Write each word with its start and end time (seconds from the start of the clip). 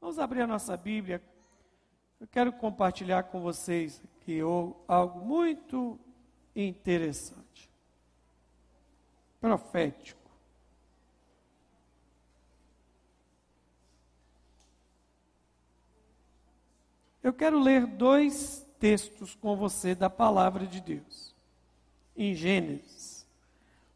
Vamos 0.00 0.18
abrir 0.18 0.42
a 0.42 0.46
nossa 0.46 0.76
Bíblia. 0.76 1.22
Eu 2.20 2.26
quero 2.26 2.52
compartilhar 2.52 3.24
com 3.24 3.40
vocês 3.40 4.00
aqui 4.04 4.40
algo 4.86 5.24
muito 5.24 5.98
interessante. 6.54 7.70
Profético. 9.40 10.18
Eu 17.22 17.32
quero 17.32 17.58
ler 17.58 17.86
dois 17.86 18.66
textos 18.78 19.34
com 19.34 19.56
você 19.56 19.94
da 19.94 20.08
palavra 20.08 20.66
de 20.66 20.80
Deus. 20.80 21.34
Em 22.16 22.34
Gênesis. 22.34 23.26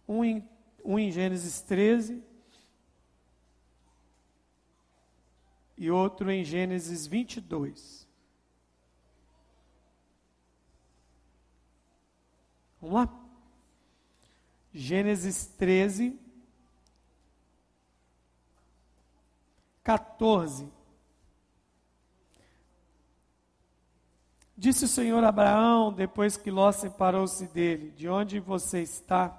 Um 0.07 0.25
em, 0.25 0.49
um 0.85 0.99
em 0.99 1.11
Gênesis 1.11 1.61
13 1.63 2.32
e 5.77 5.91
outro 5.91 6.31
em 6.31 6.45
Gênesis 6.45 7.07
22. 7.07 8.07
Vamos 12.81 12.95
lá? 12.97 13.23
Gênesis 14.75 15.47
13, 15.47 16.19
14. 19.85 20.69
Disse 24.57 24.85
o 24.85 24.89
Senhor 24.89 25.23
a 25.25 25.29
Abraão, 25.29 25.93
depois 25.93 26.37
que 26.37 26.51
Ló 26.51 26.71
separou-se 26.73 27.47
dele: 27.49 27.91
De 27.91 28.09
onde 28.09 28.41
você 28.41 28.81
está? 28.81 29.37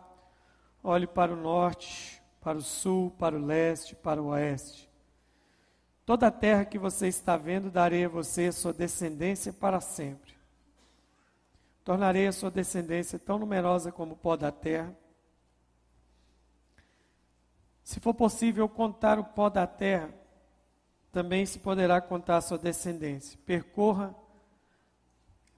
Olhe 0.83 1.07
para 1.07 1.33
o 1.33 1.37
norte, 1.37 2.21
para 2.41 2.57
o 2.57 2.61
sul, 2.61 3.11
para 3.17 3.35
o 3.35 3.45
leste, 3.45 3.95
para 3.95 4.21
o 4.21 4.27
oeste. 4.27 4.92
Toda 6.05 6.27
a 6.27 6.31
terra 6.31 6.65
que 6.65 6.77
você 6.77 7.07
está 7.07 7.37
vendo, 7.37 7.71
darei 7.71 8.05
a 8.05 8.09
você 8.09 8.51
sua 8.51 8.73
descendência 8.73 9.53
para 9.53 9.79
sempre. 9.79 10.33
Tornarei 11.83 12.27
a 12.27 12.31
sua 12.31 12.51
descendência 12.51 13.17
tão 13.17 13.39
numerosa 13.39 13.91
como 13.91 14.13
o 14.13 14.17
pó 14.17 14.35
da 14.35 14.51
terra. 14.51 14.93
Se 17.83 17.99
for 17.99 18.13
possível 18.13 18.67
contar 18.67 19.17
o 19.19 19.23
pó 19.23 19.49
da 19.49 19.67
terra, 19.67 20.13
também 21.11 21.45
se 21.45 21.59
poderá 21.59 22.01
contar 22.01 22.37
a 22.37 22.41
sua 22.41 22.57
descendência. 22.57 23.39
Percorra, 23.45 24.15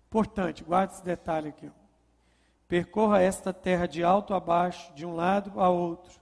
importante, 0.07 0.63
guarde 0.63 0.93
esse 0.93 1.03
detalhe 1.03 1.49
aqui. 1.49 1.71
Percorra 2.67 3.21
esta 3.21 3.53
terra 3.53 3.88
de 3.88 4.03
alto 4.03 4.33
a 4.33 4.39
baixo, 4.39 4.93
de 4.93 5.05
um 5.05 5.16
lado 5.16 5.59
a 5.59 5.69
outro, 5.69 6.19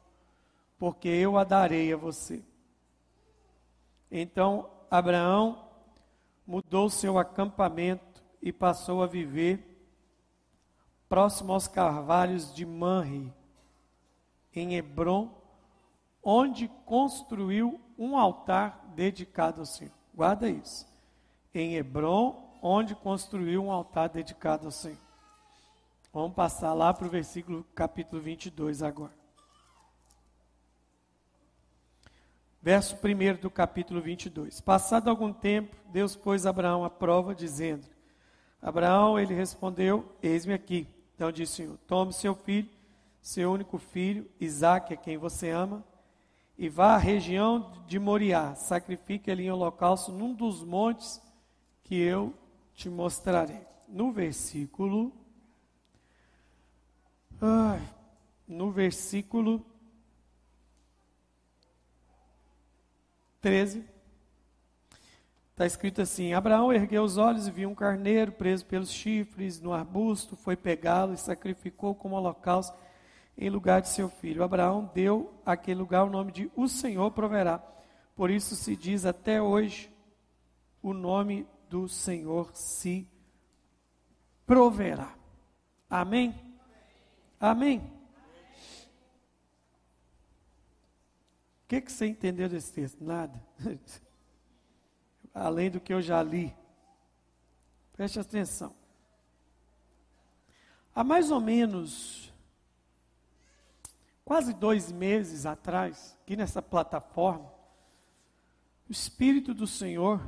porque 0.77 1.07
eu 1.07 1.37
a 1.37 1.43
darei 1.43 1.91
a 1.91 1.97
você. 1.97 2.43
Então 4.15 4.69
Abraão 4.91 5.69
mudou 6.45 6.87
seu 6.87 7.17
acampamento 7.17 8.23
e 8.39 8.53
passou 8.53 9.01
a 9.01 9.07
viver 9.07 9.75
próximo 11.09 11.51
aos 11.51 11.67
carvalhos 11.67 12.53
de 12.53 12.63
Manre, 12.63 13.33
em 14.53 14.75
Hebron, 14.75 15.31
onde 16.21 16.67
construiu 16.85 17.81
um 17.97 18.15
altar 18.15 18.85
dedicado 18.95 19.61
ao 19.61 19.65
Senhor. 19.65 19.93
Guarda 20.13 20.47
isso. 20.47 20.87
Em 21.51 21.73
Hebron, 21.73 22.59
onde 22.61 22.93
construiu 22.93 23.63
um 23.63 23.71
altar 23.71 24.09
dedicado 24.09 24.67
ao 24.67 24.71
Senhor. 24.71 25.01
Vamos 26.13 26.35
passar 26.35 26.71
lá 26.73 26.93
para 26.93 27.07
o 27.07 27.09
versículo 27.09 27.63
capítulo 27.73 28.21
22 28.21 28.83
agora. 28.83 29.22
Verso 32.63 32.95
1 32.95 33.41
do 33.41 33.51
capítulo 33.51 33.99
22. 33.99 34.61
Passado 34.61 35.09
algum 35.09 35.33
tempo, 35.33 35.75
Deus 35.91 36.15
pôs 36.15 36.45
Abraão 36.45 36.85
à 36.85 36.89
prova, 36.89 37.35
dizendo: 37.35 37.85
Abraão, 38.61 39.19
ele 39.19 39.33
respondeu: 39.33 40.09
Eis-me 40.23 40.53
aqui. 40.53 40.87
Então 41.13 41.29
disse 41.29 41.51
o 41.51 41.55
Senhor: 41.55 41.77
Tome 41.85 42.13
seu 42.13 42.33
filho, 42.33 42.69
seu 43.21 43.51
único 43.51 43.77
filho, 43.77 44.25
Isaque, 44.39 44.93
a 44.93 44.97
quem 44.97 45.17
você 45.17 45.49
ama, 45.49 45.83
e 46.57 46.69
vá 46.69 46.95
à 46.95 46.97
região 46.97 47.83
de 47.85 47.99
Moriá, 47.99 48.55
sacrifique 48.55 49.29
ele 49.29 49.43
em 49.43 49.51
holocausto 49.51 50.13
num 50.13 50.33
dos 50.33 50.63
montes 50.63 51.21
que 51.83 51.95
eu 51.95 52.33
te 52.73 52.89
mostrarei. 52.89 53.61
No 53.89 54.09
versículo. 54.13 55.11
Ai, 57.41 57.81
no 58.47 58.71
versículo 58.71 59.65
13. 63.43 63.83
Está 65.51 65.65
escrito 65.65 66.01
assim: 66.01 66.31
Abraão 66.31 66.71
ergueu 66.71 67.03
os 67.03 67.17
olhos 67.17 67.45
e 67.45 67.51
viu 67.51 67.69
um 67.69 67.75
carneiro 67.75 68.31
preso 68.31 68.65
pelos 68.65 68.89
chifres 68.89 69.59
no 69.59 69.73
arbusto, 69.73 70.37
foi 70.37 70.55
pegá-lo 70.55 71.13
e 71.13 71.17
sacrificou 71.17 71.93
como 71.93 72.15
holocausto 72.15 72.75
em 73.37 73.49
lugar 73.49 73.81
de 73.81 73.89
seu 73.89 74.07
filho. 74.07 74.43
Abraão 74.43 74.89
deu 74.95 75.33
àquele 75.45 75.81
lugar 75.81 76.05
o 76.05 76.09
nome 76.09 76.31
de 76.31 76.49
O 76.55 76.69
Senhor 76.69 77.11
proverá. 77.11 77.61
Por 78.15 78.31
isso 78.31 78.55
se 78.55 78.77
diz 78.77 79.05
até 79.05 79.41
hoje: 79.41 79.91
o 80.81 80.93
nome 80.93 81.45
do 81.69 81.89
Senhor 81.89 82.49
se 82.55 83.05
proverá. 84.45 85.13
Amém? 85.89 86.33
Amém. 87.37 87.91
O 91.63 91.67
que, 91.67 91.81
que 91.81 91.91
você 91.91 92.07
entendeu 92.07 92.49
desse 92.49 92.71
texto? 92.71 93.03
Nada. 93.03 93.41
Além 95.33 95.71
do 95.71 95.79
que 95.79 95.93
eu 95.93 96.01
já 96.01 96.21
li. 96.21 96.53
Preste 97.93 98.19
atenção. 98.19 98.75
Há 100.95 101.03
mais 101.03 101.31
ou 101.31 101.39
menos 101.39 102.31
quase 104.23 104.53
dois 104.53 104.91
meses 104.91 105.45
atrás, 105.45 106.17
aqui 106.21 106.35
nessa 106.35 106.61
plataforma, 106.61 107.51
o 108.87 108.91
Espírito 108.91 109.53
do 109.53 109.65
Senhor, 109.65 110.21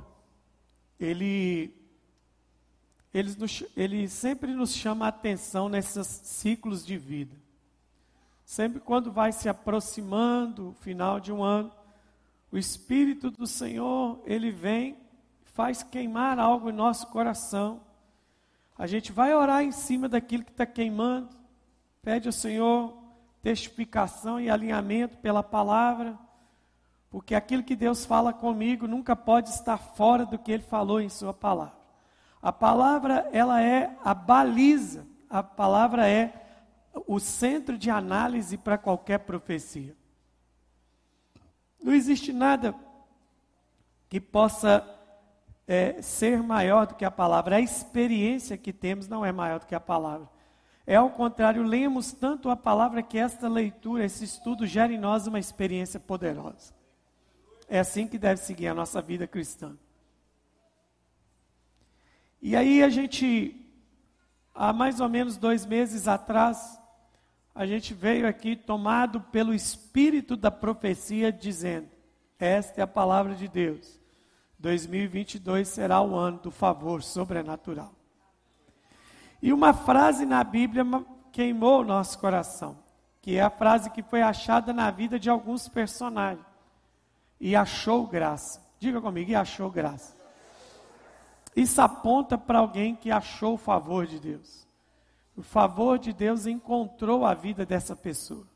ele, 0.99 1.73
ele, 3.13 3.35
nos, 3.35 3.63
ele 3.75 4.07
sempre 4.07 4.53
nos 4.53 4.73
chama 4.73 5.05
a 5.05 5.09
atenção 5.09 5.69
nesses 5.69 6.07
ciclos 6.07 6.85
de 6.85 6.97
vida. 6.97 7.35
Sempre 8.45 8.79
quando 8.79 9.11
vai 9.11 9.31
se 9.31 9.49
aproximando 9.49 10.69
o 10.69 10.73
final 10.73 11.19
de 11.19 11.33
um 11.33 11.43
ano, 11.43 11.71
o 12.51 12.57
Espírito 12.57 13.31
do 13.31 13.47
Senhor, 13.47 14.21
ele 14.23 14.51
vem, 14.51 14.95
faz 15.43 15.81
queimar 15.81 16.37
algo 16.37 16.69
em 16.69 16.73
nosso 16.73 17.07
coração. 17.07 17.81
A 18.77 18.85
gente 18.85 19.11
vai 19.11 19.33
orar 19.33 19.63
em 19.63 19.71
cima 19.71 20.07
daquilo 20.07 20.43
que 20.43 20.51
está 20.51 20.65
queimando, 20.65 21.29
pede 22.03 22.27
ao 22.27 22.31
Senhor 22.31 22.95
testificação 23.41 24.39
e 24.39 24.49
alinhamento 24.49 25.17
pela 25.17 25.41
palavra, 25.41 26.17
porque 27.09 27.33
aquilo 27.33 27.63
que 27.63 27.75
Deus 27.75 28.05
fala 28.05 28.31
comigo 28.31 28.87
nunca 28.87 29.15
pode 29.15 29.49
estar 29.49 29.77
fora 29.77 30.25
do 30.25 30.37
que 30.37 30.51
Ele 30.51 30.63
falou 30.63 31.01
em 31.01 31.09
Sua 31.09 31.33
palavra. 31.33 31.73
A 32.41 32.51
palavra, 32.51 33.27
ela 33.33 33.61
é 33.61 33.97
a 34.03 34.13
baliza, 34.13 35.07
a 35.27 35.41
palavra 35.41 36.07
é 36.07 36.44
o 37.07 37.19
centro 37.19 37.77
de 37.77 37.89
análise 37.89 38.57
para 38.57 38.77
qualquer 38.77 39.19
profecia. 39.19 39.95
Não 41.81 41.93
existe 41.93 42.33
nada 42.33 42.75
que 44.09 44.19
possa 44.19 44.83
é, 45.67 46.01
ser 46.01 46.41
maior 46.41 46.87
do 46.87 46.95
que 46.95 47.05
a 47.05 47.11
palavra. 47.11 47.57
A 47.57 47.61
experiência 47.61 48.57
que 48.57 48.73
temos 48.73 49.07
não 49.07 49.25
é 49.25 49.31
maior 49.31 49.59
do 49.59 49.65
que 49.65 49.75
a 49.75 49.79
palavra. 49.79 50.29
É 50.87 50.95
ao 50.95 51.09
contrário, 51.09 51.63
lemos 51.63 52.11
tanto 52.11 52.49
a 52.49 52.55
palavra 52.55 53.01
que 53.01 53.17
esta 53.17 53.47
leitura, 53.47 54.05
esse 54.05 54.23
estudo 54.23 54.67
gera 54.67 54.93
em 54.93 54.99
nós 54.99 55.25
uma 55.25 55.39
experiência 55.39 55.99
poderosa. 55.99 56.73
É 57.67 57.79
assim 57.79 58.07
que 58.07 58.19
deve 58.19 58.39
seguir 58.39 58.67
a 58.67 58.73
nossa 58.73 59.01
vida 59.01 59.25
cristã. 59.25 59.75
E 62.39 62.55
aí 62.55 62.83
a 62.83 62.89
gente, 62.89 63.59
há 64.53 64.71
mais 64.71 64.99
ou 64.99 65.09
menos 65.09 65.35
dois 65.37 65.65
meses 65.65 66.07
atrás, 66.07 66.79
a 67.55 67.65
gente 67.65 67.93
veio 67.93 68.27
aqui 68.27 68.53
tomado 68.53 69.21
pelo 69.21 69.53
espírito 69.53 70.35
da 70.35 70.51
profecia, 70.51 71.31
dizendo: 71.31 71.87
Esta 72.37 72.81
é 72.81 72.83
a 72.83 72.87
palavra 72.87 73.33
de 73.33 73.47
Deus. 73.47 73.97
2022 74.59 75.69
será 75.69 76.01
o 76.01 76.15
ano 76.15 76.39
do 76.39 76.51
favor 76.51 77.01
sobrenatural. 77.01 77.93
E 79.41 79.53
uma 79.53 79.73
frase 79.73 80.25
na 80.25 80.43
Bíblia 80.43 80.83
queimou 81.31 81.81
o 81.81 81.85
nosso 81.85 82.19
coração, 82.19 82.77
que 83.21 83.37
é 83.37 83.41
a 83.41 83.49
frase 83.49 83.89
que 83.89 84.03
foi 84.03 84.21
achada 84.21 84.73
na 84.73 84.91
vida 84.91 85.17
de 85.17 85.29
alguns 85.29 85.69
personagens. 85.69 86.45
E 87.39 87.55
achou 87.55 88.05
graça. 88.05 88.61
Diga 88.79 88.99
comigo, 88.99 89.31
e 89.31 89.35
achou 89.35 89.71
graça. 89.71 90.15
Isso 91.55 91.81
aponta 91.81 92.37
para 92.37 92.59
alguém 92.59 92.95
que 92.95 93.11
achou 93.11 93.53
o 93.53 93.57
favor 93.57 94.05
de 94.05 94.19
Deus. 94.19 94.64
O 95.35 95.41
favor 95.41 95.99
de 95.99 96.13
Deus 96.13 96.45
encontrou 96.45 97.25
a 97.25 97.33
vida 97.33 97.65
dessa 97.65 97.95
pessoa. 97.95 98.47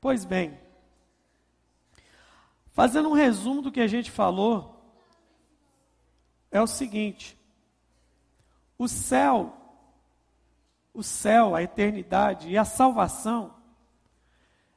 Pois 0.00 0.24
bem, 0.24 0.58
Fazendo 2.72 3.08
um 3.08 3.14
resumo 3.14 3.60
do 3.60 3.72
que 3.72 3.80
a 3.80 3.86
gente 3.86 4.10
falou, 4.10 4.82
é 6.50 6.60
o 6.60 6.66
seguinte: 6.66 7.38
o 8.78 8.88
céu, 8.88 9.54
o 10.94 11.02
céu, 11.02 11.54
a 11.54 11.62
eternidade 11.62 12.48
e 12.48 12.56
a 12.56 12.64
salvação, 12.64 13.54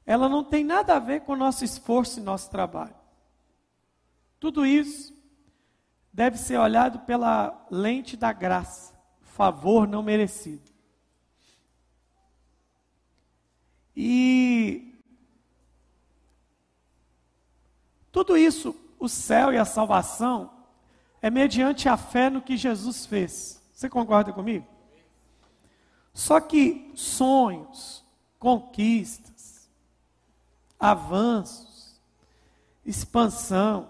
ela 0.06 0.28
não 0.28 0.44
tem 0.44 0.64
nada 0.64 0.96
a 0.96 1.00
ver 1.00 1.22
com 1.22 1.34
o 1.34 1.38
nosso 1.38 1.64
esforço 1.64 2.20
e 2.20 2.24
nosso 2.24 2.50
trabalho. 2.50 2.96
Tudo 4.40 4.66
isso 4.66 5.14
deve 6.12 6.38
ser 6.38 6.58
olhado 6.58 7.00
pela 7.06 7.66
lente 7.72 8.18
da 8.18 8.34
graça, 8.34 8.94
favor 9.34 9.88
não 9.88 10.04
merecido. 10.04 10.72
E 13.96 14.94
tudo 18.12 18.38
isso, 18.38 18.76
o 19.00 19.10
céu 19.10 19.52
e 19.52 19.58
a 19.58 19.66
salvação, 19.66 20.52
é 21.20 21.32
mediante 21.32 21.90
a 21.90 21.98
fé 21.98 22.30
no 22.30 22.44
que 22.44 22.56
Jesus 22.56 23.08
fez. 23.08 23.62
Você 23.74 23.90
concorda 23.90 24.32
comigo? 24.32 24.68
Só 26.14 26.40
que 26.40 26.92
sonhos, 26.96 28.06
conquistas, 28.38 29.68
avanços, 30.80 32.00
expansão, 32.86 33.90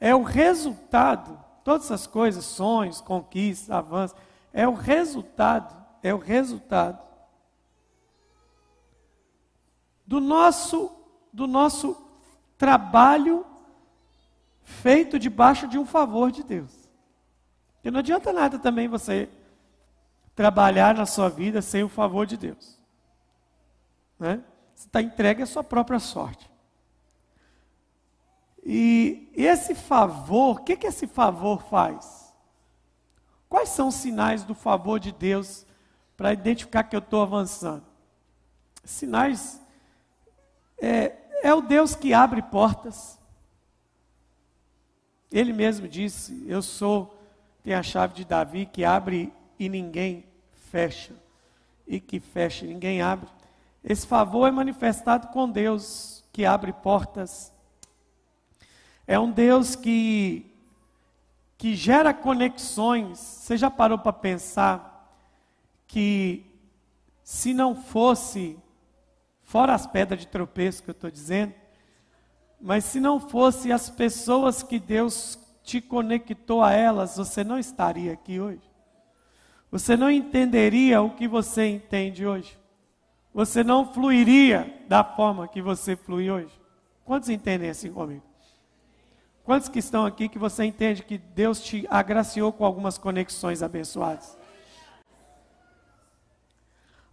é 0.00 0.14
o 0.14 0.22
resultado, 0.22 1.47
todas 1.68 1.84
essas 1.84 2.06
coisas, 2.06 2.46
sonhos, 2.46 3.02
conquistas, 3.02 3.70
avanços, 3.70 4.16
é 4.54 4.66
o 4.66 4.72
resultado, 4.72 5.76
é 6.02 6.14
o 6.14 6.18
resultado 6.18 6.98
do 10.06 10.18
nosso 10.18 10.90
do 11.30 11.46
nosso 11.46 11.94
trabalho 12.56 13.44
feito 14.62 15.18
debaixo 15.18 15.68
de 15.68 15.78
um 15.78 15.84
favor 15.84 16.32
de 16.32 16.42
Deus. 16.42 16.88
E 17.84 17.90
não 17.90 17.98
adianta 17.98 18.32
nada 18.32 18.58
também 18.58 18.88
você 18.88 19.28
trabalhar 20.34 20.94
na 20.94 21.04
sua 21.04 21.28
vida 21.28 21.60
sem 21.60 21.82
o 21.84 21.88
favor 21.90 22.24
de 22.24 22.38
Deus. 22.38 22.80
Né? 24.18 24.42
Você 24.74 24.86
está 24.86 25.02
entregue 25.02 25.42
à 25.42 25.46
sua 25.46 25.62
própria 25.62 25.98
sorte. 25.98 26.50
E 28.70 29.32
esse 29.34 29.74
favor, 29.74 30.56
o 30.60 30.62
que, 30.62 30.76
que 30.76 30.86
esse 30.86 31.06
favor 31.06 31.62
faz? 31.70 32.34
Quais 33.48 33.70
são 33.70 33.88
os 33.88 33.94
sinais 33.94 34.44
do 34.44 34.54
favor 34.54 35.00
de 35.00 35.10
Deus 35.10 35.64
para 36.18 36.34
identificar 36.34 36.84
que 36.84 36.94
eu 36.94 36.98
estou 36.98 37.22
avançando? 37.22 37.86
Sinais 38.84 39.58
é, 40.76 41.16
é 41.42 41.54
o 41.54 41.62
Deus 41.62 41.94
que 41.94 42.12
abre 42.12 42.42
portas. 42.42 43.18
Ele 45.32 45.54
mesmo 45.54 45.88
disse: 45.88 46.44
Eu 46.46 46.60
sou, 46.60 47.18
tem 47.62 47.72
a 47.72 47.82
chave 47.82 48.16
de 48.16 48.24
Davi 48.26 48.66
que 48.66 48.84
abre 48.84 49.32
e 49.58 49.66
ninguém 49.70 50.26
fecha, 50.70 51.14
e 51.86 51.98
que 51.98 52.20
fecha 52.20 52.66
e 52.66 52.68
ninguém 52.68 53.00
abre. 53.00 53.30
Esse 53.82 54.06
favor 54.06 54.46
é 54.46 54.50
manifestado 54.50 55.28
com 55.28 55.48
Deus 55.48 56.22
que 56.30 56.44
abre 56.44 56.70
portas 56.70 57.50
é 59.08 59.18
um 59.18 59.30
Deus 59.30 59.74
que, 59.74 60.44
que 61.56 61.74
gera 61.74 62.12
conexões. 62.12 63.18
Você 63.18 63.56
já 63.56 63.70
parou 63.70 63.98
para 63.98 64.12
pensar 64.12 65.10
que 65.86 66.44
se 67.24 67.54
não 67.54 67.74
fosse, 67.74 68.58
fora 69.42 69.72
as 69.72 69.86
pedras 69.86 70.20
de 70.20 70.26
tropeço 70.26 70.82
que 70.82 70.90
eu 70.90 70.92
estou 70.92 71.10
dizendo, 71.10 71.54
mas 72.60 72.84
se 72.84 73.00
não 73.00 73.18
fosse 73.18 73.72
as 73.72 73.88
pessoas 73.88 74.62
que 74.62 74.78
Deus 74.78 75.38
te 75.62 75.80
conectou 75.80 76.62
a 76.62 76.72
elas, 76.72 77.16
você 77.16 77.42
não 77.42 77.58
estaria 77.58 78.12
aqui 78.12 78.38
hoje. 78.38 78.60
Você 79.70 79.96
não 79.96 80.10
entenderia 80.10 81.00
o 81.00 81.14
que 81.14 81.26
você 81.26 81.66
entende 81.66 82.26
hoje. 82.26 82.58
Você 83.32 83.64
não 83.64 83.90
fluiria 83.90 84.82
da 84.86 85.02
forma 85.02 85.48
que 85.48 85.62
você 85.62 85.96
flui 85.96 86.30
hoje. 86.30 86.52
Quantos 87.06 87.30
entendem 87.30 87.70
assim 87.70 87.90
comigo? 87.90 88.27
Quantos 89.48 89.70
que 89.70 89.78
estão 89.78 90.04
aqui 90.04 90.28
que 90.28 90.38
você 90.38 90.64
entende 90.64 91.02
que 91.02 91.16
Deus 91.16 91.62
te 91.62 91.86
agraciou 91.88 92.52
com 92.52 92.66
algumas 92.66 92.98
conexões 92.98 93.62
abençoadas? 93.62 94.36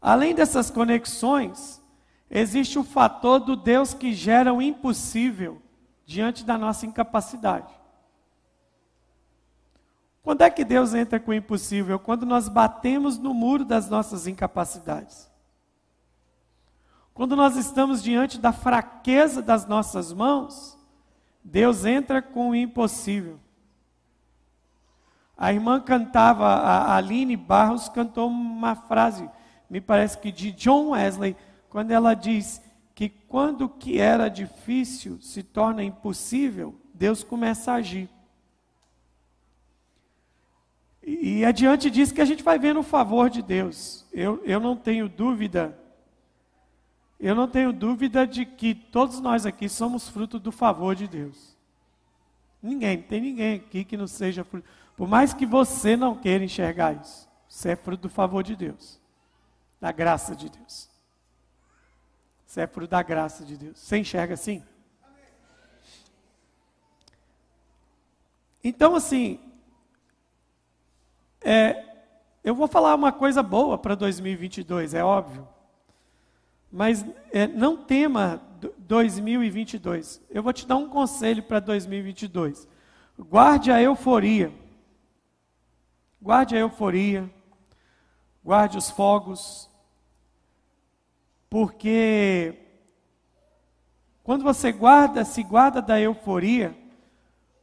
Além 0.02 0.36
dessas 0.36 0.70
conexões, 0.70 1.82
existe 2.30 2.78
o 2.78 2.84
fator 2.84 3.40
do 3.40 3.56
Deus 3.56 3.94
que 3.94 4.12
gera 4.12 4.54
o 4.54 4.62
impossível 4.62 5.62
diante 6.06 6.44
da 6.44 6.58
nossa 6.58 6.86
incapacidade. 6.86 7.74
Quando 10.22 10.42
é 10.42 10.50
que 10.50 10.66
Deus 10.66 10.94
entra 10.94 11.22
com 11.22 11.32
o 11.32 11.36
impossível? 11.36 11.98
Quando 11.98 12.26
nós 12.26 12.50
batemos 12.50 13.18
no 13.18 13.34
muro 13.34 13.64
das 13.64 13.90
nossas 13.90 14.28
incapacidades. 14.28 15.32
Quando 17.14 17.34
nós 17.34 17.56
estamos 17.56 18.04
diante 18.04 18.38
da 18.38 18.52
fraqueza 18.52 19.42
das 19.42 19.66
nossas 19.66 20.12
mãos 20.12 20.76
Deus 21.48 21.86
entra 21.86 22.24
com 22.24 22.50
o 22.50 22.56
impossível. 22.56 23.40
A 25.38 25.54
irmã 25.54 25.80
cantava, 25.80 26.48
a 26.48 26.96
Aline 26.96 27.38
Barros 27.38 27.88
cantou 27.88 28.28
uma 28.28 28.74
frase, 28.74 29.30
me 29.70 29.80
parece 29.80 30.18
que 30.18 30.32
de 30.32 30.52
John 30.52 30.90
Wesley, 30.90 31.36
quando 31.70 31.92
ela 31.92 32.16
diz 32.16 32.62
que 32.96 33.10
quando 33.10 33.66
o 33.66 33.70
que 33.70 34.00
era 34.00 34.28
difícil 34.28 35.22
se 35.22 35.44
torna 35.44 35.84
impossível, 35.84 36.74
Deus 36.94 37.24
começa 37.24 37.74
a 37.74 37.76
agir. 37.76 38.10
E, 41.04 41.46
adiante 41.46 41.92
disso 41.92 42.14
que 42.14 42.22
a 42.22 42.26
gente 42.26 42.42
vai 42.42 42.58
vendo 42.58 42.80
o 42.80 42.84
favor 42.84 43.30
de 43.30 43.44
Deus. 43.44 44.08
Eu, 44.12 44.42
eu 44.46 44.60
não 44.60 44.76
tenho 44.76 45.08
dúvida 45.08 45.78
eu 47.26 47.34
não 47.34 47.48
tenho 47.48 47.74
dúvida 47.74 48.28
de 48.28 48.46
que 48.46 48.76
todos 48.76 49.20
nós 49.20 49.48
aqui 49.48 49.68
somos 49.68 50.08
fruto 50.08 50.38
do 50.38 50.52
favor 50.52 50.94
de 50.94 51.08
Deus. 51.08 51.58
Ninguém, 52.62 53.02
tem 53.02 53.20
ninguém 53.20 53.56
aqui 53.56 53.84
que 53.84 53.98
não 53.98 54.06
seja 54.06 54.44
fruto. 54.44 54.68
Por 54.96 55.08
mais 55.08 55.34
que 55.34 55.44
você 55.44 55.98
não 55.98 56.16
queira 56.16 56.44
enxergar 56.44 56.94
isso, 56.94 57.28
você 57.50 57.72
é 57.72 57.76
fruto 57.76 58.04
do 58.04 58.10
favor 58.10 58.44
de 58.44 58.56
Deus, 58.56 59.02
da 59.82 59.92
graça 59.92 60.36
de 60.36 60.52
Deus. 60.52 60.88
Você 62.46 62.62
é 62.62 62.68
fruto 62.68 62.92
da 62.92 63.02
graça 63.02 63.44
de 63.44 63.58
Deus. 63.58 63.80
Você 63.80 63.98
enxerga 63.98 64.36
assim? 64.36 64.64
Então, 68.64 68.94
assim, 68.94 69.40
é, 71.42 72.04
eu 72.44 72.54
vou 72.54 72.68
falar 72.68 72.94
uma 72.94 73.12
coisa 73.12 73.42
boa 73.42 73.80
para 73.80 73.96
2022, 73.96 74.94
é 74.94 75.04
óbvio. 75.04 75.55
Mas 76.76 77.06
é, 77.32 77.48
não 77.48 77.78
tema 77.78 78.42
2022. 78.80 80.22
Eu 80.30 80.44
vou 80.44 80.52
te 80.52 80.68
dar 80.68 80.76
um 80.76 80.90
conselho 80.90 81.42
para 81.42 81.62
2022. 81.62 82.68
Guarde 83.18 83.72
a 83.72 83.82
euforia. 83.82 84.52
Guarde 86.22 86.54
a 86.54 86.60
euforia. 86.60 87.34
Guarde 88.44 88.78
os 88.78 88.90
fogos. 88.90 89.70
Porque 91.50 92.60
quando 94.22 94.44
você 94.44 94.74
guarda, 94.74 95.24
se 95.24 95.44
guarda 95.44 95.82
da 95.82 95.98
euforia, 95.98 96.78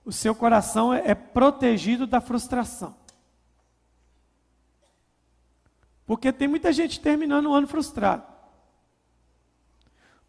o 0.07 0.11
seu 0.11 0.35
coração 0.35 0.91
é, 0.91 1.11
é 1.11 1.15
protegido 1.15 2.07
da 2.07 2.23
frustração. 2.23 2.97
Porque 6.07 6.33
tem 6.33 6.49
muita 6.49 6.73
gente 6.73 6.99
terminando 6.99 7.51
o 7.51 7.55
ano 7.55 7.67
frustrado 7.67 8.32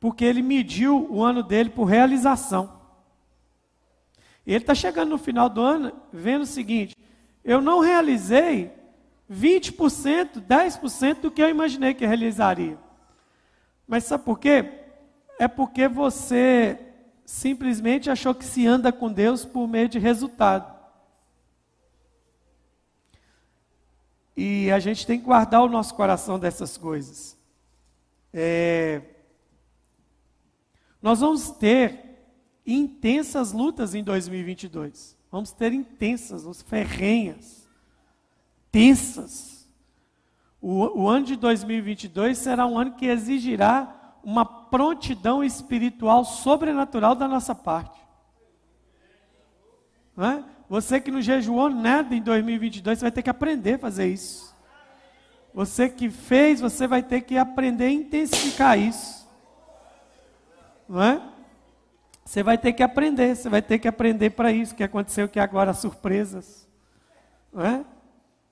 porque 0.03 0.25
ele 0.25 0.41
mediu 0.41 1.07
o 1.09 1.23
ano 1.23 1.41
dele 1.41 1.69
por 1.69 1.85
realização. 1.85 2.77
Ele 4.45 4.57
está 4.57 4.75
chegando 4.75 5.11
no 5.11 5.17
final 5.17 5.47
do 5.47 5.61
ano 5.61 5.93
vendo 6.11 6.41
o 6.41 6.45
seguinte: 6.45 6.93
eu 7.41 7.61
não 7.61 7.79
realizei 7.79 8.69
20%, 9.31 10.41
10% 10.45 11.21
do 11.21 11.31
que 11.31 11.41
eu 11.41 11.49
imaginei 11.49 11.93
que 11.93 12.05
realizaria. 12.05 12.77
Mas 13.87 14.03
sabe 14.03 14.25
por 14.25 14.39
quê? 14.39 14.73
É 15.39 15.47
porque 15.47 15.87
você 15.87 16.77
simplesmente 17.25 18.09
achou 18.09 18.35
que 18.35 18.43
se 18.43 18.67
anda 18.67 18.91
com 18.91 19.09
Deus 19.09 19.45
por 19.45 19.65
meio 19.69 19.87
de 19.87 19.99
resultado. 19.99 20.69
E 24.35 24.69
a 24.69 24.79
gente 24.79 25.07
tem 25.07 25.17
que 25.17 25.23
guardar 25.23 25.63
o 25.63 25.69
nosso 25.69 25.95
coração 25.95 26.37
dessas 26.37 26.75
coisas. 26.77 27.37
É, 28.33 29.12
nós 31.03 31.19
vamos 31.19 31.49
ter 31.51 31.99
intensas 32.65 33.51
lutas 33.51 33.93
em 33.93 34.01
2022. 34.01 35.17
Vamos 35.29 35.51
ter 35.51 35.73
intensas, 35.73 36.61
ferrenhas, 36.61 37.67
tensas. 38.71 39.69
O, 40.61 41.01
o 41.01 41.09
ano 41.09 41.25
de 41.25 41.35
2022 41.35 42.37
será 42.37 42.65
um 42.65 42.79
ano 42.79 42.93
que 42.93 43.07
exigirá 43.07 44.15
uma 44.23 44.45
prontidão 44.45 45.43
espiritual 45.43 46.23
sobrenatural 46.23 47.15
da 47.15 47.27
nossa 47.27 47.53
parte. 47.53 47.99
Não 50.15 50.25
é? 50.25 50.43
Você 50.69 51.01
que 51.01 51.11
não 51.11 51.21
jejuou 51.21 51.69
nada 51.69 52.15
em 52.15 52.21
2022, 52.21 52.99
você 52.99 53.03
vai 53.03 53.11
ter 53.11 53.23
que 53.23 53.29
aprender 53.29 53.73
a 53.73 53.79
fazer 53.79 54.07
isso. 54.07 54.55
Você 55.53 55.89
que 55.89 56.09
fez, 56.09 56.61
você 56.61 56.87
vai 56.87 57.03
ter 57.03 57.21
que 57.21 57.37
aprender 57.37 57.87
a 57.87 57.91
intensificar 57.91 58.79
isso. 58.79 59.22
Não 60.87 61.01
é? 61.01 61.33
Você 62.25 62.41
vai 62.41 62.57
ter 62.57 62.73
que 62.73 62.83
aprender, 62.83 63.35
você 63.35 63.49
vai 63.49 63.61
ter 63.61 63.79
que 63.79 63.87
aprender 63.87 64.29
para 64.31 64.51
isso 64.51 64.75
que 64.75 64.83
aconteceu 64.83 65.27
que 65.27 65.39
agora 65.39 65.73
surpresas. 65.73 66.67
Não 67.51 67.65
é? 67.65 67.85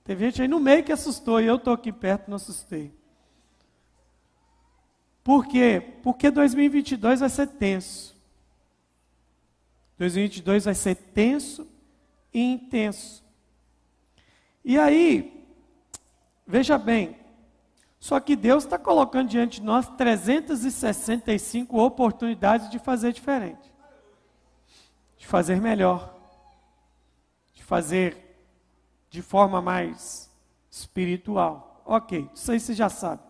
Teve 0.04 0.26
gente 0.26 0.42
aí 0.42 0.48
no 0.48 0.60
meio 0.60 0.84
que 0.84 0.92
assustou 0.92 1.40
e 1.40 1.46
eu 1.46 1.56
estou 1.56 1.72
aqui 1.72 1.92
perto 1.92 2.28
não 2.28 2.36
assustei. 2.36 2.92
Por 5.22 5.46
quê? 5.46 5.80
Porque 6.02 6.30
2022 6.30 7.20
vai 7.20 7.28
ser 7.28 7.46
tenso. 7.46 8.16
2022 9.98 10.64
vai 10.64 10.74
ser 10.74 10.96
tenso 10.96 11.68
e 12.34 12.40
intenso. 12.40 13.22
E 14.64 14.78
aí, 14.78 15.46
veja 16.46 16.76
bem, 16.76 17.16
só 18.02 18.18
que 18.18 18.34
Deus 18.34 18.64
está 18.64 18.76
colocando 18.76 19.28
diante 19.28 19.60
de 19.60 19.62
nós 19.64 19.88
365 19.90 21.80
oportunidades 21.80 22.68
de 22.68 22.80
fazer 22.80 23.12
diferente, 23.12 23.72
de 25.16 25.24
fazer 25.24 25.60
melhor, 25.60 26.12
de 27.54 27.62
fazer 27.62 28.44
de 29.08 29.22
forma 29.22 29.62
mais 29.62 30.28
espiritual. 30.68 31.80
Ok, 31.86 32.28
isso 32.34 32.50
aí 32.50 32.58
você 32.58 32.74
já 32.74 32.88
sabe. 32.88 33.22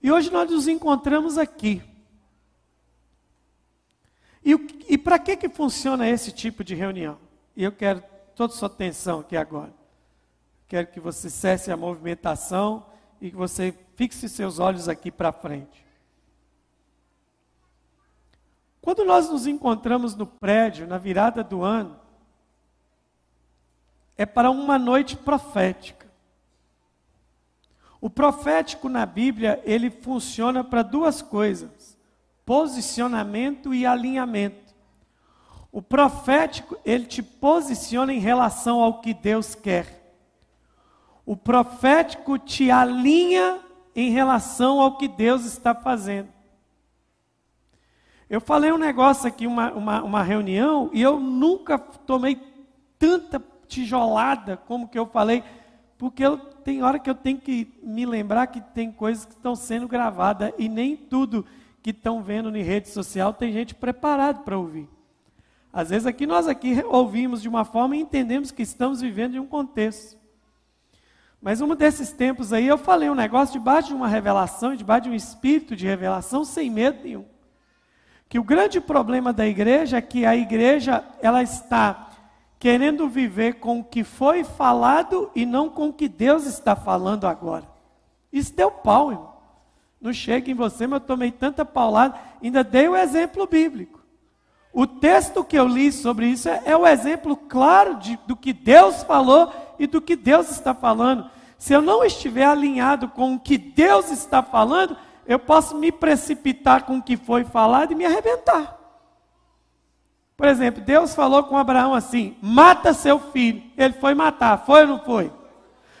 E 0.00 0.12
hoje 0.12 0.30
nós 0.30 0.48
nos 0.48 0.68
encontramos 0.68 1.36
aqui. 1.36 1.82
E, 4.44 4.52
e 4.88 4.96
para 4.96 5.18
que, 5.18 5.36
que 5.36 5.48
funciona 5.48 6.08
esse 6.08 6.30
tipo 6.30 6.62
de 6.62 6.76
reunião? 6.76 7.18
E 7.56 7.64
eu 7.64 7.72
quero 7.72 8.04
toda 8.36 8.52
sua 8.52 8.68
atenção 8.68 9.18
aqui 9.18 9.36
agora. 9.36 9.74
Quero 10.68 10.86
que 10.86 11.00
você 11.00 11.28
cesse 11.28 11.72
a 11.72 11.76
movimentação 11.76 12.88
e 13.20 13.30
que 13.30 13.36
você 13.36 13.74
fixe 13.96 14.28
seus 14.28 14.58
olhos 14.58 14.88
aqui 14.88 15.10
para 15.10 15.32
frente. 15.32 15.84
Quando 18.80 19.04
nós 19.04 19.28
nos 19.28 19.46
encontramos 19.46 20.14
no 20.14 20.26
prédio, 20.26 20.86
na 20.86 20.96
virada 20.96 21.44
do 21.44 21.62
ano, 21.62 22.00
é 24.16 24.24
para 24.24 24.50
uma 24.50 24.78
noite 24.78 25.16
profética. 25.16 26.08
O 28.00 28.08
profético 28.08 28.88
na 28.88 29.04
Bíblia, 29.04 29.60
ele 29.64 29.90
funciona 29.90 30.64
para 30.64 30.82
duas 30.82 31.20
coisas: 31.20 31.98
posicionamento 32.46 33.74
e 33.74 33.84
alinhamento. 33.84 34.74
O 35.70 35.82
profético, 35.82 36.76
ele 36.84 37.04
te 37.04 37.22
posiciona 37.22 38.12
em 38.12 38.18
relação 38.18 38.80
ao 38.80 39.00
que 39.00 39.12
Deus 39.12 39.54
quer. 39.54 39.99
O 41.30 41.36
profético 41.36 42.36
te 42.36 42.72
alinha 42.72 43.60
em 43.94 44.10
relação 44.10 44.80
ao 44.80 44.96
que 44.96 45.06
Deus 45.06 45.44
está 45.44 45.72
fazendo. 45.72 46.26
Eu 48.28 48.40
falei 48.40 48.72
um 48.72 48.76
negócio 48.76 49.28
aqui, 49.28 49.46
uma, 49.46 49.70
uma, 49.70 50.02
uma 50.02 50.22
reunião, 50.24 50.90
e 50.92 51.00
eu 51.00 51.20
nunca 51.20 51.78
tomei 51.78 52.36
tanta 52.98 53.40
tijolada 53.68 54.56
como 54.56 54.88
que 54.88 54.98
eu 54.98 55.06
falei, 55.06 55.44
porque 55.96 56.26
eu 56.26 56.36
tem 56.36 56.82
hora 56.82 56.98
que 56.98 57.08
eu 57.08 57.14
tenho 57.14 57.38
que 57.38 57.78
me 57.80 58.04
lembrar 58.04 58.48
que 58.48 58.60
tem 58.60 58.90
coisas 58.90 59.24
que 59.24 59.34
estão 59.34 59.54
sendo 59.54 59.86
gravadas 59.86 60.52
e 60.58 60.68
nem 60.68 60.96
tudo 60.96 61.46
que 61.80 61.90
estão 61.90 62.24
vendo 62.24 62.56
em 62.56 62.64
rede 62.64 62.88
social 62.88 63.32
tem 63.32 63.52
gente 63.52 63.72
preparada 63.72 64.40
para 64.40 64.58
ouvir. 64.58 64.88
Às 65.72 65.90
vezes 65.90 66.06
aqui 66.08 66.26
nós 66.26 66.48
aqui 66.48 66.82
ouvimos 66.88 67.40
de 67.40 67.48
uma 67.48 67.64
forma 67.64 67.94
e 67.96 68.00
entendemos 68.00 68.50
que 68.50 68.62
estamos 68.62 69.00
vivendo 69.00 69.36
em 69.36 69.38
um 69.38 69.46
contexto. 69.46 70.19
Mas 71.40 71.60
um 71.60 71.74
desses 71.74 72.12
tempos 72.12 72.52
aí 72.52 72.66
eu 72.66 72.76
falei 72.76 73.08
um 73.08 73.14
negócio 73.14 73.58
debaixo 73.58 73.88
de 73.88 73.94
uma 73.94 74.08
revelação, 74.08 74.76
debaixo 74.76 75.04
de 75.04 75.10
um 75.10 75.14
espírito 75.14 75.74
de 75.74 75.86
revelação, 75.86 76.44
sem 76.44 76.68
medo 76.68 77.02
nenhum. 77.02 77.24
Que 78.28 78.38
o 78.38 78.44
grande 78.44 78.80
problema 78.80 79.32
da 79.32 79.46
igreja 79.46 79.96
é 79.96 80.02
que 80.02 80.26
a 80.26 80.36
igreja 80.36 81.02
ela 81.20 81.42
está 81.42 82.08
querendo 82.58 83.08
viver 83.08 83.54
com 83.54 83.80
o 83.80 83.84
que 83.84 84.04
foi 84.04 84.44
falado 84.44 85.30
e 85.34 85.46
não 85.46 85.70
com 85.70 85.88
o 85.88 85.92
que 85.92 86.08
Deus 86.08 86.44
está 86.44 86.76
falando 86.76 87.26
agora. 87.26 87.64
Isso 88.30 88.54
deu 88.54 88.70
pau, 88.70 89.10
irmão. 89.10 89.32
Não 90.00 90.12
chega 90.12 90.50
em 90.50 90.54
você, 90.54 90.86
mas 90.86 91.00
eu 91.00 91.06
tomei 91.06 91.32
tanta 91.32 91.64
paulada. 91.64 92.18
Ainda 92.42 92.62
dei 92.62 92.86
o 92.86 92.96
exemplo 92.96 93.46
bíblico. 93.46 93.99
O 94.72 94.86
texto 94.86 95.42
que 95.42 95.58
eu 95.58 95.66
li 95.66 95.90
sobre 95.90 96.26
isso 96.26 96.48
é, 96.48 96.62
é 96.64 96.76
o 96.76 96.86
exemplo 96.86 97.36
claro 97.36 97.96
de, 97.96 98.18
do 98.26 98.36
que 98.36 98.52
Deus 98.52 99.02
falou 99.02 99.52
e 99.78 99.86
do 99.86 100.00
que 100.00 100.14
Deus 100.14 100.50
está 100.50 100.72
falando. 100.72 101.28
Se 101.58 101.72
eu 101.72 101.82
não 101.82 102.04
estiver 102.04 102.46
alinhado 102.46 103.08
com 103.08 103.34
o 103.34 103.40
que 103.40 103.58
Deus 103.58 104.10
está 104.10 104.42
falando, 104.42 104.96
eu 105.26 105.38
posso 105.38 105.76
me 105.76 105.90
precipitar 105.90 106.84
com 106.84 106.98
o 106.98 107.02
que 107.02 107.16
foi 107.16 107.44
falado 107.44 107.92
e 107.92 107.94
me 107.94 108.06
arrebentar. 108.06 108.78
Por 110.36 110.48
exemplo, 110.48 110.80
Deus 110.80 111.14
falou 111.14 111.44
com 111.44 111.58
Abraão 111.58 111.92
assim: 111.92 112.36
mata 112.40 112.94
seu 112.94 113.18
filho. 113.18 113.62
Ele 113.76 113.92
foi 113.94 114.14
matar, 114.14 114.64
foi 114.64 114.82
ou 114.82 114.86
não 114.86 115.00
foi? 115.00 115.30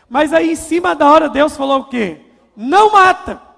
Mas 0.08 0.32
aí 0.32 0.52
em 0.52 0.56
cima 0.56 0.94
da 0.94 1.10
hora 1.10 1.28
Deus 1.28 1.56
falou 1.56 1.80
o 1.80 1.84
quê? 1.84 2.20
Não 2.56 2.90
mata. 2.92 3.49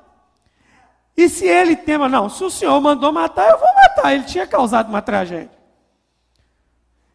E 1.22 1.28
se 1.28 1.46
ele 1.46 1.76
tema, 1.76 2.08
não, 2.08 2.28
se 2.28 2.42
o 2.42 2.50
Senhor 2.50 2.80
mandou 2.80 3.12
matar, 3.12 3.48
eu 3.48 3.56
vou 3.56 3.68
matar. 3.76 4.12
Ele 4.12 4.24
tinha 4.24 4.44
causado 4.44 4.88
uma 4.88 5.00
tragédia. 5.00 5.56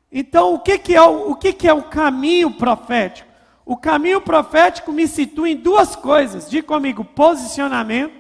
Então, 0.10 0.54
o 0.54 0.60
que, 0.60 0.80
que, 0.80 0.96
é, 0.96 1.02
o, 1.02 1.32
o 1.32 1.36
que, 1.36 1.52
que 1.52 1.68
é 1.68 1.74
o 1.74 1.84
caminho 1.84 2.52
profético? 2.52 3.28
O 3.66 3.76
caminho 3.76 4.22
profético 4.22 4.94
me 4.94 5.06
situa 5.10 5.50
em 5.50 5.58
duas 5.58 5.94
coisas. 5.94 6.50
Diga 6.50 6.66
comigo: 6.66 7.04
posicionamento 7.04 8.14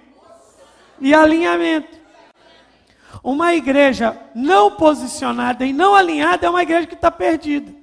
e 0.99 1.13
alinhamento. 1.13 1.97
Uma 3.23 3.55
igreja 3.55 4.19
não 4.35 4.71
posicionada 4.71 5.65
e 5.65 5.71
não 5.71 5.95
alinhada 5.95 6.45
é 6.45 6.49
uma 6.49 6.63
igreja 6.63 6.85
que 6.85 6.95
está 6.95 7.09
perdida. 7.09 7.73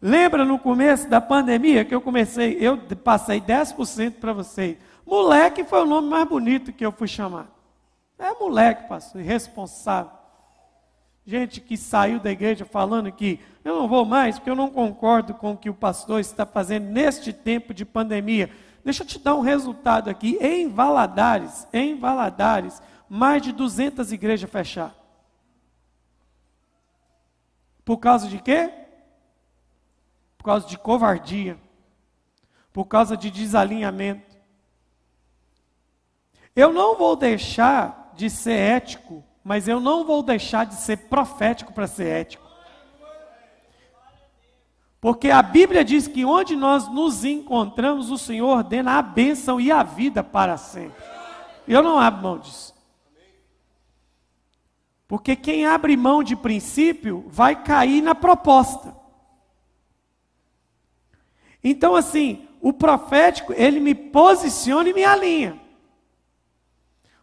Lembra 0.00 0.44
no 0.44 0.58
começo 0.58 1.08
da 1.08 1.22
pandemia 1.22 1.86
que 1.86 1.94
eu 1.94 2.02
comecei, 2.02 2.58
eu 2.60 2.76
passei 3.02 3.40
10% 3.40 4.16
para 4.20 4.34
vocês. 4.34 4.76
Moleque 5.06 5.62
foi 5.62 5.82
o 5.82 5.86
nome 5.86 6.08
mais 6.08 6.28
bonito 6.28 6.72
que 6.72 6.84
eu 6.84 6.90
fui 6.90 7.06
chamado. 7.06 7.48
É 8.18 8.32
moleque, 8.32 8.88
pastor, 8.88 9.20
irresponsável. 9.20 10.10
Gente 11.24 11.60
que 11.60 11.76
saiu 11.76 12.18
da 12.18 12.30
igreja 12.30 12.64
falando 12.64 13.10
que 13.12 13.40
eu 13.64 13.74
não 13.74 13.88
vou 13.88 14.04
mais 14.04 14.38
porque 14.38 14.50
eu 14.50 14.56
não 14.56 14.70
concordo 14.70 15.34
com 15.34 15.52
o 15.52 15.56
que 15.56 15.70
o 15.70 15.74
pastor 15.74 16.20
está 16.20 16.44
fazendo 16.44 16.86
neste 16.86 17.32
tempo 17.32 17.72
de 17.72 17.84
pandemia. 17.84 18.50
Deixa 18.84 19.02
eu 19.02 19.06
te 19.06 19.18
dar 19.18 19.34
um 19.34 19.40
resultado 19.40 20.08
aqui. 20.08 20.38
Em 20.40 20.68
Valadares, 20.68 21.66
em 21.72 21.98
Valadares, 21.98 22.80
mais 23.08 23.42
de 23.42 23.52
200 23.52 24.12
igrejas 24.12 24.50
fechadas. 24.50 24.94
Por 27.84 27.98
causa 27.98 28.28
de 28.28 28.38
quê? 28.38 28.72
Por 30.38 30.44
causa 30.44 30.66
de 30.66 30.76
covardia. 30.78 31.56
Por 32.72 32.86
causa 32.86 33.16
de 33.16 33.30
desalinhamento. 33.30 34.25
Eu 36.56 36.72
não 36.72 36.96
vou 36.96 37.14
deixar 37.14 38.12
de 38.16 38.30
ser 38.30 38.58
ético, 38.58 39.22
mas 39.44 39.68
eu 39.68 39.78
não 39.78 40.06
vou 40.06 40.22
deixar 40.22 40.64
de 40.64 40.74
ser 40.74 40.96
profético 40.96 41.74
para 41.74 41.86
ser 41.86 42.06
ético. 42.06 42.46
Porque 44.98 45.30
a 45.30 45.42
Bíblia 45.42 45.84
diz 45.84 46.08
que 46.08 46.24
onde 46.24 46.56
nós 46.56 46.88
nos 46.88 47.24
encontramos, 47.24 48.10
o 48.10 48.16
Senhor 48.16 48.48
ordena 48.48 48.98
a 48.98 49.02
bênção 49.02 49.60
e 49.60 49.70
a 49.70 49.82
vida 49.82 50.24
para 50.24 50.56
sempre. 50.56 51.04
Eu 51.68 51.82
não 51.82 51.98
abro 51.98 52.22
mão 52.22 52.38
disso. 52.38 52.74
Porque 55.06 55.36
quem 55.36 55.66
abre 55.66 55.96
mão 55.96 56.22
de 56.22 56.34
princípio 56.34 57.24
vai 57.28 57.62
cair 57.62 58.02
na 58.02 58.14
proposta. 58.14 58.96
Então, 61.62 61.94
assim, 61.94 62.48
o 62.60 62.72
profético, 62.72 63.52
ele 63.52 63.78
me 63.78 63.94
posiciona 63.94 64.88
e 64.88 64.94
me 64.94 65.04
alinha. 65.04 65.65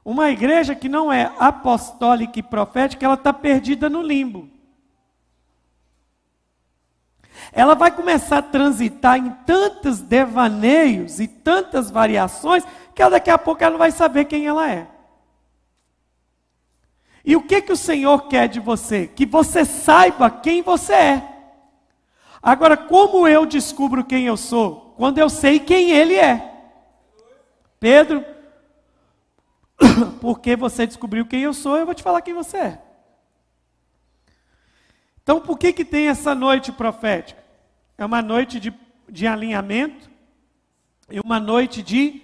Uma 0.04 0.30
igreja 0.30 0.76
que 0.76 0.90
não 0.90 1.12
é 1.12 1.32
apostólica 1.40 2.40
e 2.40 2.44
profética, 2.44 3.06
ela 3.06 3.14
está 3.16 3.32
perdida 3.32 3.90
no 3.90 4.02
limbo 4.02 4.54
ela 7.52 7.76
vai 7.76 7.92
começar 7.92 8.40
a 8.40 8.44
transitar 8.44 9.18
em 9.18 9.30
tantos 9.46 10.00
devaneios 10.00 11.20
e 11.20 11.28
tantas 11.28 11.92
variações 11.92 12.64
que 12.96 13.10
daqui 13.10 13.30
a 13.30 13.38
pouco 13.38 13.64
ela 13.64 13.72
não 13.72 13.80
vai 13.80 13.92
saber 13.92 14.26
quem 14.26 14.46
ela 14.46 14.70
é. 14.70 14.88
E 17.26 17.36
o 17.36 17.42
que 17.42 17.62
que 17.62 17.72
o 17.72 17.78
Senhor 17.78 18.28
quer 18.28 18.48
de 18.48 18.60
você? 18.60 19.08
Que 19.08 19.26
você 19.26 19.64
saiba 19.64 20.30
quem 20.30 20.62
você 20.62 20.94
é. 20.94 21.30
Agora, 22.42 22.76
como 22.76 23.28
eu 23.28 23.46
descubro 23.46 24.04
quem 24.04 24.26
eu 24.26 24.36
sou? 24.36 24.94
Quando 24.98 25.20
eu 25.20 25.30
sei 25.30 25.60
quem 25.60 25.92
Ele 25.92 26.16
é. 26.16 26.52
Pedro, 27.80 28.26
porque 30.22 30.56
você 30.56 30.86
descobriu 30.86 31.26
quem 31.26 31.42
eu 31.42 31.54
sou, 31.54 31.78
eu 31.78 31.86
vou 31.86 31.96
te 31.96 32.04
falar 32.04 32.22
quem 32.22 32.34
você 32.34 32.58
é. 32.58 32.82
Então, 35.22 35.40
por 35.40 35.58
que, 35.58 35.72
que 35.72 35.86
tem 35.86 36.08
essa 36.08 36.36
noite 36.36 36.72
profética? 36.72 37.42
É 37.98 38.06
uma 38.06 38.22
noite 38.22 38.60
de, 38.60 38.74
de 39.10 39.26
alinhamento 39.26 40.10
e 41.10 41.20
uma 41.20 41.40
noite 41.40 41.82
de 41.82 42.22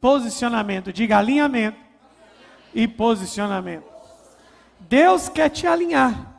posicionamento. 0.00 0.92
Diga 0.92 1.18
alinhamento 1.18 1.78
e 2.74 2.88
posicionamento. 2.88 3.84
Deus 4.80 5.28
quer 5.28 5.50
te 5.50 5.66
alinhar. 5.66 6.36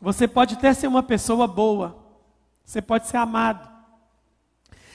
Você 0.00 0.26
pode 0.26 0.54
até 0.54 0.72
ser 0.72 0.86
uma 0.86 1.02
pessoa 1.02 1.46
boa. 1.46 1.98
Você 2.64 2.80
pode 2.80 3.06
ser 3.06 3.18
amado. 3.18 3.71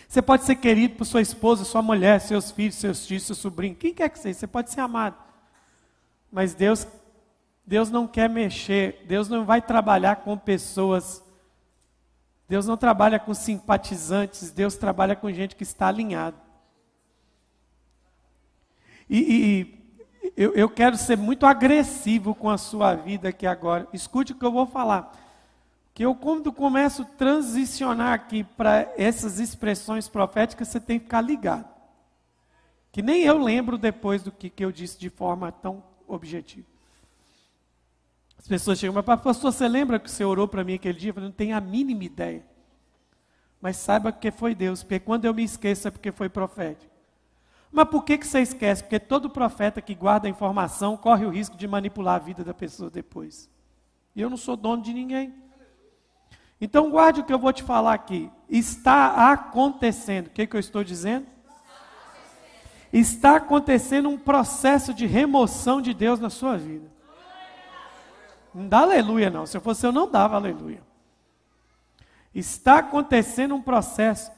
Você 0.08 0.22
pode 0.22 0.44
ser 0.44 0.56
querido 0.56 0.96
por 0.96 1.06
sua 1.06 1.22
esposa, 1.22 1.66
sua 1.66 1.82
mulher, 1.82 2.20
seus 2.22 2.50
filhos, 2.52 2.76
seus 2.76 3.06
tios, 3.06 3.24
seu 3.24 3.36
sobrinho, 3.36 3.76
quem 3.76 3.94
quer 3.94 4.10
que 4.10 4.20
seja, 4.20 4.40
você 4.40 4.48
pode 4.48 4.72
ser 4.72 4.80
amado. 4.80 5.18
Mas 6.32 6.54
Deus 6.54 6.88
Deus 7.68 7.92
não 7.92 8.08
quer 8.08 8.30
mexer, 8.30 9.04
Deus 9.06 9.28
não 9.28 9.44
vai 9.44 9.62
trabalhar 9.62 10.18
com 10.18 10.38
pessoas. 10.38 11.22
Deus 12.48 12.66
não 12.66 12.78
trabalha 12.78 13.20
com 13.20 13.34
simpatizantes, 13.34 14.52
Deus 14.52 14.76
trabalha 14.76 15.18
com 15.18 15.30
gente 15.30 15.54
que 15.54 15.64
está 15.64 15.88
alinhado. 15.88 16.38
E, 19.10 19.20
e 19.20 20.32
eu, 20.38 20.54
eu 20.54 20.70
quero 20.70 20.96
ser 20.96 21.18
muito 21.18 21.46
agressivo 21.46 22.34
com 22.34 22.50
a 22.50 22.58
sua 22.58 22.96
vida 22.96 23.28
aqui 23.28 23.46
agora. 23.46 23.86
Escute 23.92 24.32
o 24.32 24.36
que 24.36 24.46
eu 24.46 24.52
vou 24.52 24.66
falar. 24.66 25.12
Que 25.98 26.06
eu, 26.06 26.14
quando 26.14 26.54
começo 26.54 27.02
a 27.02 27.06
transicionar 27.06 28.14
aqui 28.14 28.44
para 28.44 28.94
essas 28.98 29.40
expressões 29.40 30.08
proféticas, 30.08 30.68
você 30.68 30.80
tem 30.80 31.00
que 31.00 31.06
ficar 31.06 31.22
ligado. 31.22 31.68
Que 32.92 33.02
nem 33.02 33.24
eu 33.24 33.40
lembro 33.40 33.80
depois 33.80 34.22
do 34.22 34.32
que, 34.32 34.48
que 34.48 34.64
eu 34.64 34.72
disse 34.72 35.00
de 35.00 35.10
forma 35.10 35.52
tão 35.52 35.84
objetiva. 36.08 36.68
As 38.38 38.48
pessoas 38.48 38.78
chegam, 38.78 38.94
mas 38.94 39.04
pastor, 39.04 39.52
você 39.52 39.68
lembra 39.68 39.98
que 39.98 40.12
você 40.12 40.24
orou 40.24 40.48
para 40.48 40.64
mim 40.64 40.76
aquele 40.76 41.00
dia? 41.00 41.10
Eu 41.10 41.16
falei, 41.16 41.30
não 41.30 41.36
tenho 41.36 41.58
a 41.58 41.60
mínima 41.60 42.04
ideia. 42.04 42.46
Mas 43.60 43.78
saiba 43.78 44.12
que 44.12 44.30
foi 44.30 44.54
Deus, 44.54 44.84
porque 44.84 45.00
quando 45.00 45.26
eu 45.26 45.34
me 45.34 45.44
esqueço 45.44 45.88
é 45.88 45.90
porque 45.90 46.12
foi 46.12 46.30
profético. 46.30 46.94
Mas 47.72 47.90
por 47.90 48.04
que, 48.04 48.20
que 48.20 48.28
você 48.28 48.42
esquece? 48.42 48.84
Porque 48.84 49.00
todo 49.00 49.32
profeta 49.32 49.82
que 49.82 49.96
guarda 49.96 50.28
a 50.28 50.30
informação 50.30 50.96
corre 50.96 51.26
o 51.26 51.32
risco 51.32 51.58
de 51.58 51.68
manipular 51.68 52.18
a 52.18 52.24
vida 52.24 52.44
da 52.44 52.54
pessoa 52.54 52.88
depois. 52.88 53.50
E 54.16 54.22
eu 54.22 54.30
não 54.30 54.38
sou 54.38 54.56
dono 54.56 54.84
de 54.84 54.94
ninguém. 54.94 55.47
Então 56.60 56.90
guarde 56.90 57.22
o 57.22 57.24
que 57.24 57.34
eu 57.34 57.40
vou 57.40 57.54
te 57.54 57.64
falar 57.64 57.94
aqui. 57.94 58.32
Está 58.50 59.32
acontecendo. 59.32 60.28
O 60.28 60.30
que, 60.32 60.48
que 60.48 60.56
eu 60.56 60.60
estou 60.60 60.84
dizendo? 60.84 61.28
Está 62.92 63.36
acontecendo 63.36 64.10
um 64.10 64.18
processo 64.18 64.94
de 64.94 65.06
remoção 65.06 65.82
de 65.82 65.94
Deus 65.94 66.20
na 66.20 66.30
sua 66.30 66.58
vida. 66.58 66.90
Não 68.54 68.68
dá 68.68 68.80
aleluia, 68.80 69.30
não. 69.30 69.46
Se 69.46 69.58
eu 69.58 69.62
fosse 69.62 69.86
eu, 69.86 69.92
não 69.92 70.10
dava 70.10 70.36
aleluia. 70.36 70.82
Está 72.34 72.80
acontecendo 72.80 73.56
um 73.56 73.62
processo 73.62 74.32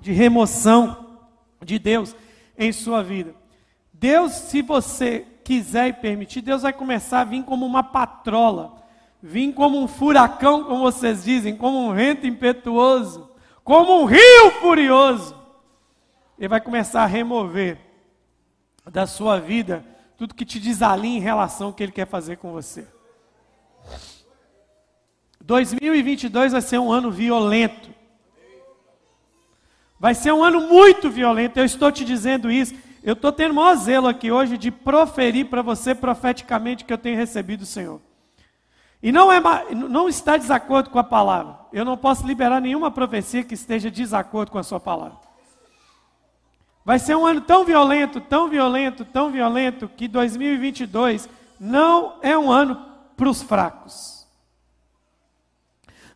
de 0.00 0.12
remoção 0.12 1.18
de 1.62 1.78
Deus 1.78 2.14
em 2.56 2.72
sua 2.72 3.02
vida. 3.02 3.34
Deus, 3.92 4.32
se 4.32 4.62
você 4.62 5.26
quiser 5.42 5.88
e 5.88 5.92
permitir, 5.92 6.42
Deus 6.42 6.62
vai 6.62 6.72
começar 6.72 7.20
a 7.20 7.24
vir 7.24 7.42
como 7.44 7.64
uma 7.64 7.82
patrola, 7.82 8.82
vir 9.22 9.52
como 9.52 9.80
um 9.82 9.88
furacão, 9.88 10.64
como 10.64 10.80
vocês 10.80 11.24
dizem, 11.24 11.56
como 11.56 11.78
um 11.78 11.94
vento 11.94 12.26
impetuoso, 12.26 13.30
como 13.64 14.02
um 14.02 14.04
rio 14.04 14.50
furioso. 14.60 15.36
Ele 16.38 16.48
vai 16.48 16.60
começar 16.60 17.02
a 17.02 17.06
remover 17.06 17.78
da 18.90 19.06
sua 19.06 19.40
vida 19.40 19.84
tudo 20.16 20.34
que 20.34 20.44
te 20.44 20.58
desalinha 20.58 21.18
em 21.18 21.22
relação 21.22 21.68
ao 21.68 21.72
que 21.72 21.82
Ele 21.82 21.92
quer 21.92 22.06
fazer 22.06 22.36
com 22.36 22.52
você. 22.52 22.86
2022 25.40 26.52
vai 26.52 26.60
ser 26.60 26.78
um 26.78 26.90
ano 26.90 27.10
violento. 27.10 27.90
Vai 29.98 30.14
ser 30.14 30.32
um 30.32 30.42
ano 30.42 30.60
muito 30.68 31.10
violento, 31.10 31.58
eu 31.58 31.64
estou 31.64 31.90
te 31.90 32.04
dizendo 32.04 32.50
isso. 32.50 32.74
Eu 33.02 33.12
estou 33.12 33.30
tendo 33.30 33.54
maior 33.54 33.76
zelo 33.76 34.08
aqui 34.08 34.32
hoje 34.32 34.58
de 34.58 34.70
proferir 34.70 35.46
para 35.46 35.62
você 35.62 35.94
profeticamente 35.94 36.84
que 36.84 36.92
eu 36.92 36.98
tenho 36.98 37.16
recebido 37.16 37.60
do 37.60 37.66
Senhor. 37.66 38.00
E 39.02 39.12
não, 39.12 39.30
é, 39.30 39.40
não 39.74 40.08
está 40.08 40.36
desacordo 40.36 40.90
com 40.90 40.98
a 40.98 41.04
palavra. 41.04 41.58
Eu 41.72 41.84
não 41.84 41.96
posso 41.96 42.26
liberar 42.26 42.60
nenhuma 42.60 42.90
profecia 42.90 43.44
que 43.44 43.54
esteja 43.54 43.90
desacordo 43.90 44.50
com 44.50 44.58
a 44.58 44.62
sua 44.62 44.80
palavra. 44.80 45.18
Vai 46.84 46.98
ser 46.98 47.16
um 47.16 47.26
ano 47.26 47.40
tão 47.40 47.64
violento, 47.64 48.20
tão 48.20 48.48
violento, 48.48 49.04
tão 49.04 49.30
violento, 49.30 49.88
que 49.88 50.06
2022 50.06 51.28
não 51.58 52.18
é 52.22 52.38
um 52.38 52.50
ano 52.50 52.80
para 53.16 53.28
os 53.28 53.42
fracos. 53.42 54.26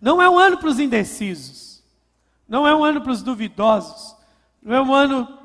Não 0.01 0.23
é 0.23 0.31
um 0.31 0.39
ano 0.39 0.59
para 0.59 0.69
os 0.69 0.79
indecisos. 0.79 1.83
Não 2.49 2.67
é 2.67 2.75
um 2.75 2.85
ano 2.85 3.01
para 3.01 3.13
os 3.13 3.23
duvidosos. 3.23 4.17
Não 4.63 4.75
é 4.75 4.81
um 4.81 4.95
ano 4.95 5.39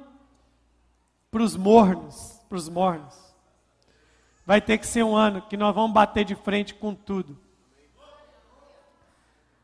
para 1.31 1.43
os 1.43 1.57
mornos, 1.57 2.39
para 2.47 2.57
os 2.57 2.69
mornos. 2.69 3.24
Vai 4.45 4.61
ter 4.61 4.77
que 4.77 4.85
ser 4.85 5.03
um 5.03 5.15
ano 5.15 5.41
que 5.41 5.57
nós 5.57 5.73
vamos 5.73 5.93
bater 5.93 6.23
de 6.23 6.35
frente 6.35 6.73
com 6.73 6.93
tudo. 6.93 7.37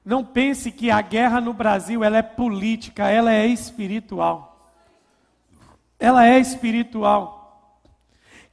Não 0.04 0.26
pense 0.26 0.72
que 0.72 0.90
a 0.90 1.02
guerra 1.02 1.40
no 1.40 1.54
Brasil 1.54 2.04
ela 2.04 2.18
é 2.18 2.24
política, 2.24 3.08
ela 3.10 3.32
é 3.32 3.46
espiritual 3.46 4.52
ela 6.02 6.26
é 6.26 6.40
espiritual. 6.40 7.70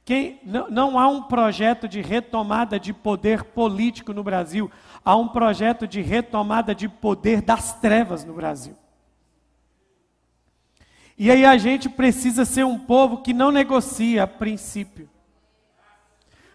Quem, 0.05 0.39
não, 0.43 0.69
não 0.69 0.99
há 0.99 1.07
um 1.07 1.23
projeto 1.23 1.87
de 1.87 1.99
retomada 1.99 2.79
de 2.79 2.93
poder 2.93 3.43
político 3.43 4.13
no 4.13 4.23
Brasil, 4.23 4.71
há 5.03 5.15
um 5.15 5.27
projeto 5.27 5.87
de 5.87 5.99
retomada 5.99 6.73
de 6.73 6.87
poder 6.87 7.41
das 7.41 7.73
trevas 7.73 8.23
no 8.23 8.33
Brasil. 8.33 8.75
E 11.17 11.29
aí 11.29 11.43
a 11.43 11.57
gente 11.57 11.89
precisa 11.89 12.45
ser 12.45 12.65
um 12.65 12.77
povo 12.77 13.17
que 13.17 13.33
não 13.33 13.51
negocia 13.51 14.23
a 14.23 14.27
princípio. 14.27 15.09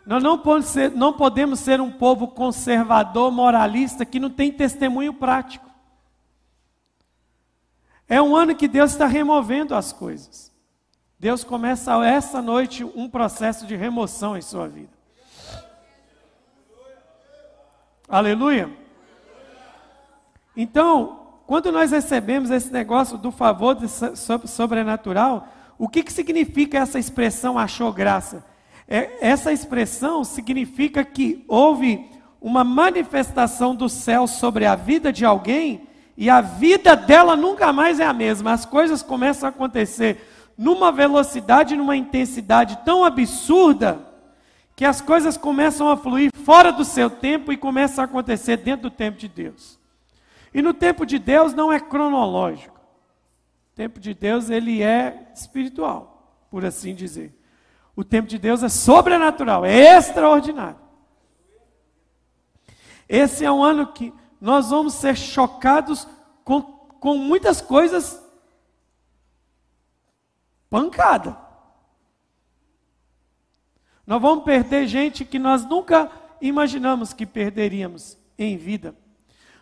Nós 0.06 0.22
não 0.22 0.38
podemos, 0.38 0.66
ser, 0.66 0.90
não 0.90 1.12
podemos 1.12 1.60
ser 1.60 1.80
um 1.80 1.90
povo 1.90 2.28
conservador, 2.28 3.30
moralista, 3.32 4.04
que 4.04 4.20
não 4.20 4.28
tem 4.28 4.52
testemunho 4.52 5.14
prático. 5.14 5.68
É 8.06 8.20
um 8.20 8.36
ano 8.36 8.54
que 8.54 8.68
Deus 8.68 8.92
está 8.92 9.06
removendo 9.06 9.74
as 9.74 9.92
coisas. 9.92 10.52
Deus 11.18 11.42
começa 11.42 12.04
essa 12.04 12.42
noite 12.42 12.84
um 12.84 13.08
processo 13.08 13.66
de 13.66 13.74
remoção 13.74 14.36
em 14.36 14.42
sua 14.42 14.68
vida. 14.68 14.92
Aleluia. 18.06 18.70
Então, 20.54 21.24
quando 21.46 21.72
nós 21.72 21.92
recebemos 21.92 22.50
esse 22.50 22.70
negócio 22.70 23.16
do 23.16 23.32
favor 23.32 23.76
sobrenatural, 24.46 25.48
o 25.78 25.88
que, 25.88 26.02
que 26.02 26.12
significa 26.12 26.78
essa 26.78 26.98
expressão 26.98 27.58
achou 27.58 27.90
graça? 27.90 28.44
É, 28.88 29.10
essa 29.20 29.52
expressão 29.52 30.24
significa 30.24 31.04
que 31.04 31.44
houve 31.48 32.10
uma 32.40 32.62
manifestação 32.62 33.74
do 33.74 33.88
céu 33.88 34.26
sobre 34.26 34.66
a 34.66 34.74
vida 34.74 35.12
de 35.12 35.24
alguém 35.24 35.88
e 36.16 36.28
a 36.28 36.40
vida 36.40 36.94
dela 36.94 37.34
nunca 37.34 37.72
mais 37.72 37.98
é 37.98 38.04
a 38.04 38.12
mesma. 38.12 38.52
As 38.52 38.66
coisas 38.66 39.02
começam 39.02 39.46
a 39.48 39.50
acontecer 39.50 40.30
numa 40.56 40.92
velocidade, 40.92 41.76
numa 41.76 41.96
intensidade 41.96 42.78
tão 42.84 43.04
absurda, 43.04 43.98
que 44.76 44.84
as 44.84 45.00
coisas 45.00 45.36
começam 45.36 45.88
a 45.88 45.96
fluir 45.96 46.30
fora 46.44 46.70
do 46.70 46.84
seu 46.84 47.08
tempo 47.08 47.52
e 47.52 47.56
começam 47.56 48.02
a 48.02 48.06
acontecer 48.06 48.58
dentro 48.58 48.90
do 48.90 48.94
tempo 48.94 49.18
de 49.18 49.28
Deus. 49.28 49.78
E 50.52 50.60
no 50.62 50.74
tempo 50.74 51.06
de 51.06 51.18
Deus 51.18 51.54
não 51.54 51.72
é 51.72 51.80
cronológico. 51.80 52.78
O 53.72 53.74
tempo 53.74 53.98
de 53.98 54.14
Deus 54.14 54.50
ele 54.50 54.82
é 54.82 55.30
espiritual, 55.34 56.44
por 56.50 56.64
assim 56.64 56.94
dizer. 56.94 57.32
O 57.96 58.02
tempo 58.02 58.28
de 58.28 58.38
Deus 58.38 58.62
é 58.62 58.68
sobrenatural, 58.68 59.64
é 59.64 59.96
extraordinário. 59.96 60.78
Esse 63.08 63.44
é 63.44 63.52
um 63.52 63.62
ano 63.62 63.92
que 63.92 64.12
nós 64.40 64.70
vamos 64.70 64.94
ser 64.94 65.16
chocados 65.16 66.08
com, 66.42 66.62
com 66.62 67.16
muitas 67.16 67.60
coisas 67.60 68.20
pancada. 70.68 71.38
Nós 74.06 74.20
vamos 74.20 74.44
perder 74.44 74.86
gente 74.86 75.24
que 75.24 75.38
nós 75.38 75.64
nunca 75.64 76.10
imaginamos 76.40 77.12
que 77.12 77.24
perderíamos 77.24 78.18
em 78.36 78.56
vida. 78.56 78.94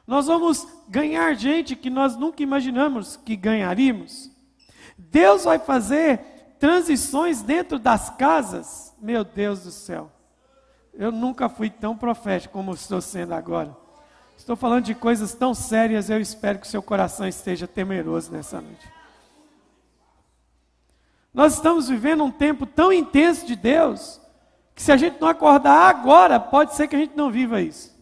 Nós 0.06 0.26
vamos 0.26 0.66
ganhar 0.88 1.34
gente 1.34 1.76
que 1.76 1.90
nós 1.90 2.16
nunca 2.16 2.42
imaginamos 2.42 3.16
que 3.16 3.36
ganharíamos. 3.36 4.30
Deus 4.96 5.44
vai 5.44 5.58
fazer 5.58 6.31
transições 6.62 7.42
dentro 7.42 7.76
das 7.76 8.08
casas. 8.10 8.94
Meu 9.02 9.24
Deus 9.24 9.64
do 9.64 9.72
céu. 9.72 10.12
Eu 10.94 11.10
nunca 11.10 11.48
fui 11.48 11.68
tão 11.68 11.96
profético 11.96 12.52
como 12.52 12.72
estou 12.72 13.00
sendo 13.00 13.34
agora. 13.34 13.76
Estou 14.36 14.54
falando 14.54 14.84
de 14.84 14.94
coisas 14.94 15.34
tão 15.34 15.54
sérias, 15.54 16.08
eu 16.08 16.20
espero 16.20 16.60
que 16.60 16.68
seu 16.68 16.80
coração 16.80 17.26
esteja 17.26 17.66
temeroso 17.66 18.30
nessa 18.30 18.60
noite. 18.60 18.88
Nós 21.34 21.54
estamos 21.54 21.88
vivendo 21.88 22.22
um 22.22 22.30
tempo 22.30 22.64
tão 22.64 22.92
intenso 22.92 23.44
de 23.44 23.56
Deus, 23.56 24.20
que 24.72 24.82
se 24.84 24.92
a 24.92 24.96
gente 24.96 25.20
não 25.20 25.26
acordar 25.26 25.88
agora, 25.90 26.38
pode 26.38 26.76
ser 26.76 26.86
que 26.86 26.94
a 26.94 26.98
gente 27.00 27.16
não 27.16 27.28
viva 27.28 27.60
isso. 27.60 27.92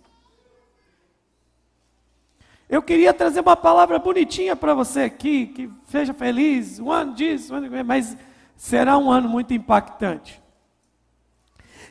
Eu 2.69 2.83
queria 2.83 3.15
trazer 3.15 3.41
uma 3.41 3.57
palavra 3.57 3.99
bonitinha 3.99 4.55
para 4.55 4.75
você 4.75 5.01
aqui, 5.01 5.47
que 5.47 5.71
seja 5.87 6.13
feliz, 6.13 6.79
um 6.79 6.93
ano 6.93 7.15
disso, 7.15 7.55
um 7.55 7.57
ano, 7.57 7.85
mas 7.87 8.19
será 8.61 8.99
um 8.99 9.11
ano 9.11 9.27
muito 9.27 9.55
impactante. 9.55 10.39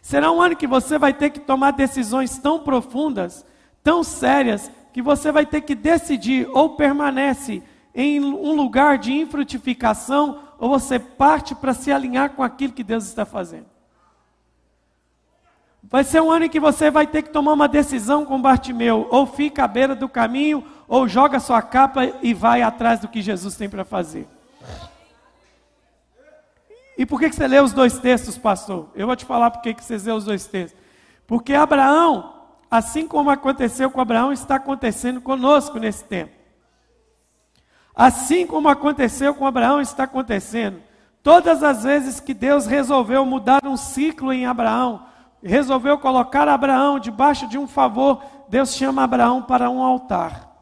Será 0.03 0.31
um 0.31 0.39
ano 0.39 0.55
que 0.55 0.67
você 0.67 0.99
vai 0.99 1.11
ter 1.11 1.31
que 1.31 1.39
tomar 1.39 1.71
decisões 1.71 2.37
tão 2.37 2.59
profundas, 2.59 3.43
tão 3.83 4.03
sérias, 4.03 4.69
que 4.93 5.01
você 5.01 5.31
vai 5.31 5.47
ter 5.47 5.61
que 5.61 5.73
decidir 5.73 6.47
ou 6.53 6.75
permanece 6.75 7.63
em 7.93 8.23
um 8.23 8.53
lugar 8.53 8.99
de 8.99 9.11
infrutificação 9.11 10.43
ou 10.59 10.69
você 10.69 10.99
parte 10.99 11.55
para 11.55 11.73
se 11.73 11.91
alinhar 11.91 12.35
com 12.35 12.43
aquilo 12.43 12.71
que 12.71 12.83
Deus 12.83 13.05
está 13.05 13.25
fazendo. 13.25 13.65
Vai 15.81 16.03
ser 16.03 16.21
um 16.21 16.29
ano 16.29 16.45
em 16.45 16.49
que 16.49 16.59
você 16.59 16.91
vai 16.91 17.07
ter 17.07 17.23
que 17.23 17.31
tomar 17.31 17.53
uma 17.53 17.67
decisão 17.67 18.23
com 18.23 18.39
Bartimeu, 18.39 19.07
ou 19.09 19.25
fica 19.25 19.63
à 19.63 19.67
beira 19.67 19.95
do 19.95 20.07
caminho, 20.07 20.63
ou 20.87 21.07
joga 21.07 21.39
sua 21.39 21.63
capa 21.63 22.05
e 22.21 22.31
vai 22.31 22.61
atrás 22.61 22.99
do 22.99 23.07
que 23.07 23.23
Jesus 23.23 23.55
tem 23.55 23.67
para 23.67 23.83
fazer. 23.83 24.27
E 26.99 27.05
por 27.05 27.17
que 27.17 27.31
você 27.31 27.47
lê 27.47 27.61
os 27.61 27.71
dois 27.71 27.97
textos, 27.97 28.37
pastor? 28.37 28.89
Eu 28.93 29.07
vou 29.07 29.15
te 29.15 29.23
falar 29.23 29.51
por 29.51 29.61
que 29.61 29.73
você 29.73 29.97
lê 29.97 30.11
os 30.11 30.25
dois 30.25 30.45
textos. 30.47 30.77
Porque 31.25 31.53
Abraão, 31.53 32.33
assim 32.69 33.07
como 33.07 33.29
aconteceu 33.29 33.89
com 33.89 34.01
Abraão, 34.01 34.33
está 34.33 34.55
acontecendo 34.55 35.21
conosco 35.21 35.79
nesse 35.79 36.03
tempo. 36.03 36.33
Assim 37.95 38.45
como 38.45 38.67
aconteceu 38.67 39.33
com 39.33 39.45
Abraão, 39.45 39.79
está 39.79 40.03
acontecendo. 40.03 40.81
Todas 41.23 41.63
as 41.63 41.83
vezes 41.83 42.19
que 42.19 42.33
Deus 42.33 42.65
resolveu 42.65 43.25
mudar 43.25 43.65
um 43.65 43.77
ciclo 43.77 44.33
em 44.33 44.45
Abraão, 44.45 45.05
resolveu 45.41 45.97
colocar 45.99 46.49
Abraão 46.49 46.99
debaixo 46.99 47.47
de 47.47 47.57
um 47.57 47.65
favor, 47.65 48.21
Deus 48.49 48.75
chama 48.75 49.05
Abraão 49.05 49.41
para 49.41 49.69
um 49.69 49.81
altar. 49.81 50.53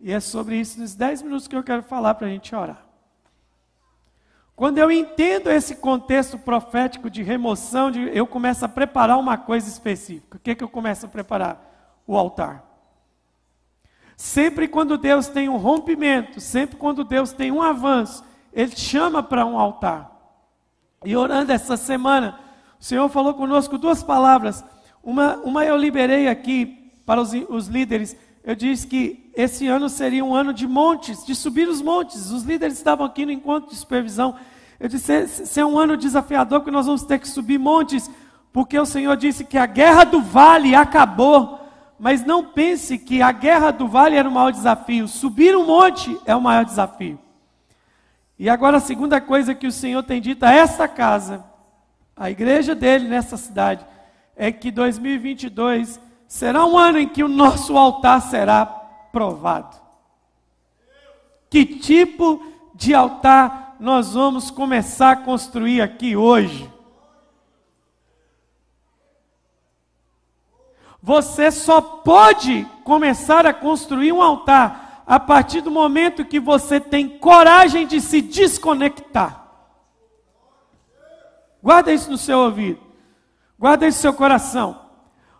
E 0.00 0.10
é 0.10 0.18
sobre 0.18 0.56
isso 0.56 0.80
nos 0.80 0.94
10 0.94 1.20
minutos 1.20 1.46
que 1.46 1.54
eu 1.54 1.62
quero 1.62 1.82
falar 1.82 2.14
para 2.14 2.26
a 2.26 2.30
gente 2.30 2.54
orar. 2.54 2.85
Quando 4.56 4.78
eu 4.78 4.90
entendo 4.90 5.50
esse 5.50 5.76
contexto 5.76 6.38
profético 6.38 7.10
de 7.10 7.22
remoção, 7.22 7.90
de, 7.90 8.00
eu 8.16 8.26
começo 8.26 8.64
a 8.64 8.68
preparar 8.68 9.18
uma 9.18 9.36
coisa 9.36 9.68
específica. 9.68 10.38
O 10.38 10.40
que, 10.40 10.54
que 10.54 10.64
eu 10.64 10.68
começo 10.68 11.04
a 11.04 11.08
preparar? 11.10 12.02
O 12.06 12.16
altar. 12.16 12.64
Sempre 14.16 14.66
quando 14.66 14.96
Deus 14.96 15.28
tem 15.28 15.46
um 15.46 15.58
rompimento, 15.58 16.40
sempre 16.40 16.76
quando 16.76 17.04
Deus 17.04 17.32
tem 17.32 17.52
um 17.52 17.60
avanço, 17.60 18.24
Ele 18.50 18.74
chama 18.74 19.22
para 19.22 19.44
um 19.44 19.58
altar. 19.58 20.10
E 21.04 21.14
orando 21.14 21.52
essa 21.52 21.76
semana, 21.76 22.40
o 22.80 22.84
Senhor 22.84 23.06
falou 23.10 23.34
conosco 23.34 23.76
duas 23.76 24.02
palavras. 24.02 24.64
Uma, 25.04 25.36
uma 25.36 25.66
eu 25.66 25.76
liberei 25.76 26.28
aqui 26.28 26.92
para 27.04 27.20
os, 27.20 27.32
os 27.50 27.66
líderes. 27.66 28.16
Eu 28.42 28.54
disse 28.54 28.86
que 28.86 29.25
esse 29.36 29.66
ano 29.66 29.90
seria 29.90 30.24
um 30.24 30.34
ano 30.34 30.50
de 30.50 30.66
montes, 30.66 31.22
de 31.22 31.34
subir 31.34 31.68
os 31.68 31.82
montes. 31.82 32.30
Os 32.30 32.42
líderes 32.42 32.78
estavam 32.78 33.04
aqui 33.04 33.26
no 33.26 33.30
encontro 33.30 33.68
de 33.68 33.76
supervisão. 33.76 34.34
Eu 34.80 34.88
disse: 34.88 35.12
esse 35.12 35.60
é 35.60 35.66
um 35.66 35.78
ano 35.78 35.94
desafiador 35.94 36.62
que 36.64 36.70
nós 36.70 36.86
vamos 36.86 37.02
ter 37.02 37.18
que 37.18 37.28
subir 37.28 37.58
montes, 37.58 38.10
porque 38.50 38.78
o 38.78 38.86
Senhor 38.86 39.14
disse 39.14 39.44
que 39.44 39.58
a 39.58 39.66
guerra 39.66 40.04
do 40.04 40.22
vale 40.22 40.74
acabou. 40.74 41.60
Mas 41.98 42.24
não 42.24 42.44
pense 42.44 42.98
que 42.98 43.20
a 43.20 43.30
guerra 43.30 43.70
do 43.70 43.86
vale 43.86 44.16
era 44.16 44.28
o 44.28 44.32
maior 44.32 44.52
desafio. 44.52 45.06
Subir 45.06 45.54
um 45.54 45.66
monte 45.66 46.18
é 46.24 46.34
o 46.34 46.40
maior 46.40 46.64
desafio. 46.64 47.18
E 48.38 48.48
agora 48.48 48.78
a 48.78 48.80
segunda 48.80 49.20
coisa 49.20 49.54
que 49.54 49.66
o 49.66 49.72
Senhor 49.72 50.02
tem 50.02 50.20
dito 50.20 50.44
a 50.44 50.52
esta 50.52 50.88
casa, 50.88 51.44
a 52.16 52.30
igreja 52.30 52.74
dele 52.74 53.06
nessa 53.06 53.36
cidade, 53.36 53.84
é 54.34 54.50
que 54.50 54.70
2022 54.70 56.00
será 56.26 56.64
um 56.64 56.76
ano 56.76 56.98
em 56.98 57.08
que 57.08 57.22
o 57.22 57.28
nosso 57.28 57.76
altar 57.78 58.20
será 58.22 58.85
provado. 59.16 59.74
Que 61.48 61.64
tipo 61.64 62.44
de 62.74 62.92
altar 62.92 63.76
nós 63.80 64.12
vamos 64.12 64.50
começar 64.50 65.12
a 65.12 65.16
construir 65.16 65.80
aqui 65.80 66.14
hoje? 66.14 66.70
Você 71.02 71.50
só 71.50 71.80
pode 71.80 72.66
começar 72.84 73.46
a 73.46 73.54
construir 73.54 74.12
um 74.12 74.20
altar 74.20 75.02
a 75.06 75.18
partir 75.18 75.62
do 75.62 75.70
momento 75.70 76.22
que 76.22 76.38
você 76.38 76.78
tem 76.78 77.08
coragem 77.08 77.86
de 77.86 78.02
se 78.02 78.20
desconectar. 78.20 79.48
Guarda 81.62 81.90
isso 81.90 82.10
no 82.10 82.18
seu 82.18 82.40
ouvido. 82.40 82.82
Guarda 83.58 83.86
isso 83.86 83.96
no 83.96 84.02
seu 84.02 84.12
coração. 84.12 84.85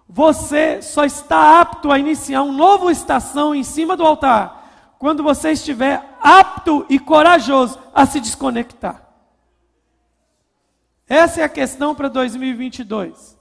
Você 0.09 0.81
só 0.83 1.05
está 1.05 1.61
apto 1.61 1.91
a 1.91 1.99
iniciar 1.99 2.43
uma 2.43 2.53
nova 2.53 2.93
estação 2.93 3.55
em 3.55 3.65
cima 3.65 3.97
do 3.97 4.07
altar 4.07 4.95
quando 4.99 5.23
você 5.23 5.51
estiver 5.51 6.17
apto 6.21 6.87
e 6.89 6.99
corajoso 6.99 7.79
a 7.95 8.07
se 8.07 8.21
desconectar. 8.21 9.03
Essa 11.09 11.43
é 11.43 11.45
a 11.45 11.49
questão 11.49 11.95
para 11.95 12.09
2022. 12.09 13.37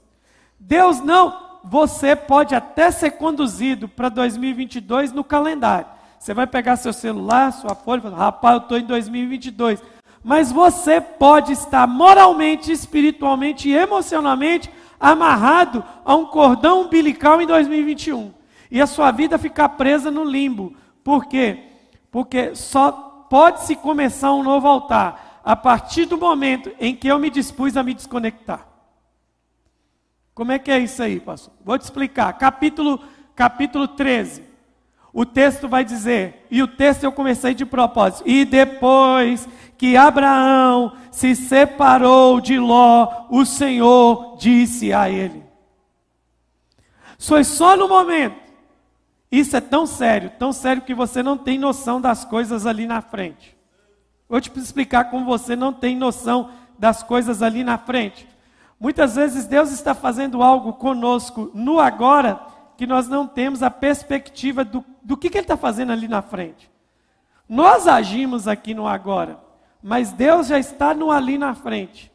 Deus 0.58 1.00
não 1.00 1.46
você 1.68 2.14
pode 2.14 2.54
até 2.54 2.92
ser 2.92 3.12
conduzido 3.12 3.88
para 3.88 4.08
2022 4.08 5.10
no 5.10 5.24
calendário. 5.24 5.88
Você 6.18 6.32
vai 6.32 6.46
pegar 6.46 6.76
seu 6.76 6.92
celular, 6.92 7.52
sua 7.52 7.74
folha 7.74 7.98
e 7.98 8.02
falar, 8.02 8.16
rapaz, 8.16 8.54
eu 8.54 8.62
estou 8.62 8.78
em 8.78 8.84
2022. 8.84 9.82
Mas 10.22 10.52
você 10.52 11.00
pode 11.00 11.52
estar 11.52 11.86
moralmente, 11.86 12.70
espiritualmente 12.70 13.68
e 13.68 13.74
emocionalmente 13.74 14.70
amarrado 14.98 15.84
a 16.04 16.14
um 16.14 16.26
cordão 16.26 16.82
umbilical 16.82 17.40
em 17.40 17.46
2021. 17.46 18.32
E 18.70 18.80
a 18.80 18.86
sua 18.86 19.10
vida 19.10 19.38
ficar 19.38 19.70
presa 19.70 20.10
no 20.10 20.24
limbo. 20.24 20.74
Por 21.04 21.26
quê? 21.26 21.64
Porque 22.10 22.54
só 22.54 22.90
pode 23.28 23.62
se 23.62 23.76
começar 23.76 24.32
um 24.32 24.42
novo 24.42 24.66
altar 24.66 25.40
a 25.44 25.54
partir 25.54 26.06
do 26.06 26.18
momento 26.18 26.72
em 26.80 26.94
que 26.94 27.08
eu 27.08 27.18
me 27.18 27.30
dispus 27.30 27.76
a 27.76 27.82
me 27.82 27.94
desconectar. 27.94 28.66
Como 30.34 30.52
é 30.52 30.58
que 30.58 30.70
é 30.70 30.78
isso 30.78 31.02
aí, 31.02 31.20
pastor? 31.20 31.54
Vou 31.64 31.78
te 31.78 31.82
explicar. 31.82 32.32
Capítulo, 32.34 33.00
capítulo 33.34 33.88
13. 33.88 34.42
O 35.16 35.24
texto 35.24 35.66
vai 35.66 35.82
dizer, 35.82 36.46
e 36.50 36.62
o 36.62 36.68
texto 36.68 37.04
eu 37.04 37.10
comecei 37.10 37.54
de 37.54 37.64
propósito. 37.64 38.28
E 38.28 38.44
depois 38.44 39.48
que 39.78 39.96
Abraão 39.96 40.92
se 41.10 41.34
separou 41.34 42.38
de 42.38 42.58
Ló, 42.58 43.24
o 43.30 43.46
Senhor 43.46 44.36
disse 44.36 44.92
a 44.92 45.08
ele. 45.08 45.42
Foi 47.18 47.44
só 47.44 47.78
no 47.78 47.88
momento. 47.88 48.36
Isso 49.32 49.56
é 49.56 49.60
tão 49.62 49.86
sério, 49.86 50.32
tão 50.38 50.52
sério 50.52 50.82
que 50.82 50.92
você 50.92 51.22
não 51.22 51.38
tem 51.38 51.58
noção 51.58 51.98
das 51.98 52.22
coisas 52.22 52.66
ali 52.66 52.86
na 52.86 53.00
frente. 53.00 53.56
Vou 54.28 54.38
te 54.38 54.52
explicar 54.58 55.04
como 55.04 55.24
você 55.24 55.56
não 55.56 55.72
tem 55.72 55.96
noção 55.96 56.50
das 56.78 57.02
coisas 57.02 57.40
ali 57.40 57.64
na 57.64 57.78
frente. 57.78 58.28
Muitas 58.78 59.16
vezes 59.16 59.46
Deus 59.46 59.72
está 59.72 59.94
fazendo 59.94 60.42
algo 60.42 60.74
conosco 60.74 61.50
no 61.54 61.80
agora 61.80 62.38
que 62.76 62.86
nós 62.86 63.08
não 63.08 63.26
temos 63.26 63.62
a 63.62 63.70
perspectiva 63.70 64.64
do, 64.64 64.84
do 65.02 65.16
que, 65.16 65.30
que 65.30 65.38
Ele 65.38 65.44
está 65.44 65.56
fazendo 65.56 65.92
ali 65.92 66.08
na 66.08 66.22
frente. 66.22 66.70
Nós 67.48 67.86
agimos 67.86 68.46
aqui 68.46 68.74
no 68.74 68.86
agora, 68.86 69.38
mas 69.82 70.12
Deus 70.12 70.48
já 70.48 70.58
está 70.58 70.92
no 70.92 71.10
ali 71.10 71.38
na 71.38 71.54
frente. 71.54 72.12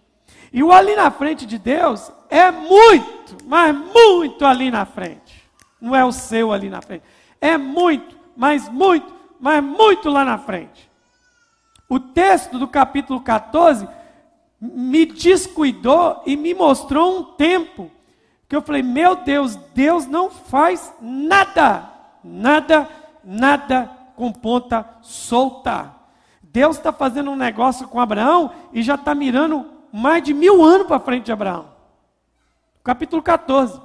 E 0.52 0.62
o 0.62 0.72
ali 0.72 0.96
na 0.96 1.10
frente 1.10 1.46
de 1.46 1.58
Deus 1.58 2.12
é 2.30 2.52
muito, 2.52 3.38
mas 3.46 3.76
muito 3.76 4.46
ali 4.46 4.70
na 4.70 4.86
frente. 4.86 5.50
Não 5.80 5.96
é 5.96 6.04
o 6.04 6.12
seu 6.12 6.52
ali 6.52 6.70
na 6.70 6.82
frente. 6.82 7.04
É 7.40 7.58
muito, 7.58 8.18
mas 8.36 8.70
muito, 8.70 9.14
mas 9.40 9.64
muito 9.64 10.10
lá 10.10 10.26
na 10.26 10.38
frente. 10.38 10.90
O 11.90 12.00
texto 12.00 12.60
do 12.60 12.68
capítulo 12.68 13.22
14 13.22 13.88
me 14.60 15.06
descuidou 15.06 16.22
e 16.26 16.38
me 16.38 16.54
mostrou 16.54 17.18
um 17.18 17.24
tempo 17.24 17.90
que 18.52 18.56
eu 18.58 18.62
falei: 18.62 18.84
meu 18.84 19.16
Deus, 19.16 19.56
Deus 19.74 20.06
não 20.06 20.30
faz 20.30 20.94
nada, 21.00 21.90
nada, 22.22 22.86
nada 23.24 23.90
com 24.14 24.30
ponta 24.30 24.86
solta. 25.02 25.94
Deus 26.44 26.76
está 26.76 26.92
fazendo 26.92 27.32
um 27.32 27.36
negócio 27.38 27.88
com 27.88 27.98
Abraão 27.98 28.52
e 28.74 28.84
já 28.84 28.96
está 28.96 29.16
mirando 29.16 29.66
mais 29.90 30.22
de 30.22 30.34
mil 30.34 30.62
anos 30.62 30.86
para 30.86 31.00
frente 31.00 31.28
de 31.28 31.32
Abraão. 31.32 31.70
Capítulo 32.84 33.22
14. 33.22 33.80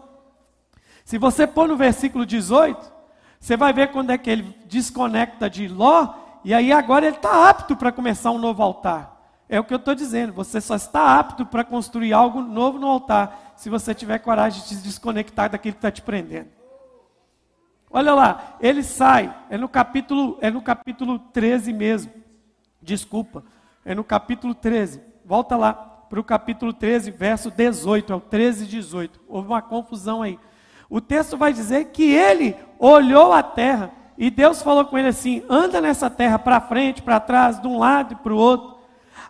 Se 1.05 1.17
você 1.17 1.47
pôr 1.47 1.69
no 1.69 1.77
versículo 1.77 2.27
18, 2.27 2.93
você 3.39 3.57
vai 3.57 3.73
ver 3.73 3.93
quando 3.93 4.11
é 4.11 4.19
que 4.19 4.29
ele 4.29 4.53
desconecta 4.65 5.49
de 5.49 5.69
Ló, 5.69 6.13
e 6.43 6.53
aí 6.53 6.73
agora 6.73 7.07
ele 7.07 7.15
está 7.15 7.49
apto 7.49 7.77
para 7.77 7.93
começar 7.93 8.33
um 8.33 8.39
novo 8.39 8.65
altar. 8.65 9.17
É 9.49 9.61
o 9.61 9.65
que 9.65 9.73
eu 9.73 9.79
estou 9.79 9.95
dizendo. 9.95 10.33
Você 10.33 10.61
só 10.61 10.75
está 10.75 11.21
apto 11.21 11.47
para 11.47 11.63
construir 11.63 12.13
algo 12.13 12.41
novo 12.41 12.81
no 12.81 12.89
altar 12.89 13.46
se 13.57 13.71
você 13.71 13.95
tiver 13.95 14.19
coragem 14.19 14.63
de 14.63 14.69
se 14.69 14.83
desconectar 14.83 15.51
daquilo 15.51 15.75
que 15.75 15.79
está 15.79 15.91
te 15.91 16.03
prendendo. 16.03 16.49
Olha 17.91 18.15
lá, 18.15 18.57
ele 18.61 18.83
sai, 18.83 19.35
é 19.49 19.57
no 19.57 19.69
capítulo, 19.69 20.39
é 20.41 20.51
no 20.51 20.61
capítulo 20.61 21.19
13 21.19 21.73
mesmo. 21.73 22.13
Desculpa. 22.81 23.43
é 23.85 23.95
no 23.95 24.05
capítulo 24.05 24.55
13. 24.55 25.01
Volta 25.25 25.57
lá 25.57 25.73
para 26.09 26.21
o 26.21 26.25
capítulo 26.25 26.73
13, 26.73 27.11
verso 27.11 27.51
18, 27.51 28.13
é 28.13 28.17
o 28.17 28.21
13 28.21 28.65
e 28.65 28.69
18. 28.69 29.21
Houve 29.29 29.49
uma 29.49 29.63
confusão 29.63 30.23
aí. 30.23 30.39
O 30.89 31.01
texto 31.01 31.37
vai 31.37 31.53
dizer 31.53 31.87
que 31.87 32.05
ele 32.05 32.55
olhou 32.79 33.33
a 33.33 33.43
terra 33.43 33.91
e 34.17 34.31
Deus 34.31 34.63
falou 34.63 34.85
com 34.85 34.97
ele 34.97 35.09
assim: 35.09 35.43
anda 35.49 35.81
nessa 35.81 36.09
terra 36.09 36.39
para 36.39 36.61
frente, 36.61 37.03
para 37.03 37.21
trás, 37.21 37.61
de 37.61 37.67
um 37.67 37.79
lado 37.79 38.13
e 38.13 38.17
para 38.17 38.33
o 38.33 38.39
outro. 38.39 38.77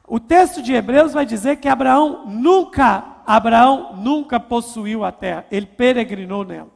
O 0.06 0.20
texto 0.20 0.62
de 0.62 0.72
Hebreus 0.72 1.12
vai 1.12 1.26
dizer 1.26 1.56
que 1.56 1.68
Abraão 1.68 2.26
nunca, 2.26 3.04
Abraão 3.26 3.96
nunca 3.96 4.38
possuiu 4.38 5.04
a 5.04 5.10
terra, 5.10 5.46
ele 5.50 5.66
peregrinou 5.66 6.44
nela. 6.44 6.70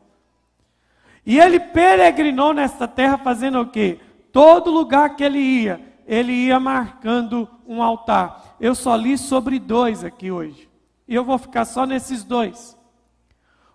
E 1.25 1.39
ele 1.39 1.61
peregrinou 1.61 2.53
nessa 2.53 2.89
terra 2.89 3.17
fazendo 3.19 3.61
o 3.61 3.67
quê? 3.67 4.01
Todo 4.33 4.71
lugar 4.71 5.17
que 5.17 5.23
ele 5.23 5.39
ia, 5.39 5.81
ele 6.07 6.33
ia 6.33 6.59
marcando 6.59 7.49
um 7.67 7.83
altar. 7.83 8.57
Eu 8.59 8.75
só 8.75 8.97
li 8.97 9.17
sobre 9.17 9.59
dois 9.59 10.03
aqui 10.03 10.31
hoje. 10.31 10.69
E 11.07 11.15
eu 11.15 11.25
vou 11.25 11.39
ficar 11.39 11.65
só 11.65 11.87
nesses 11.87 12.25
dois. 12.25 12.77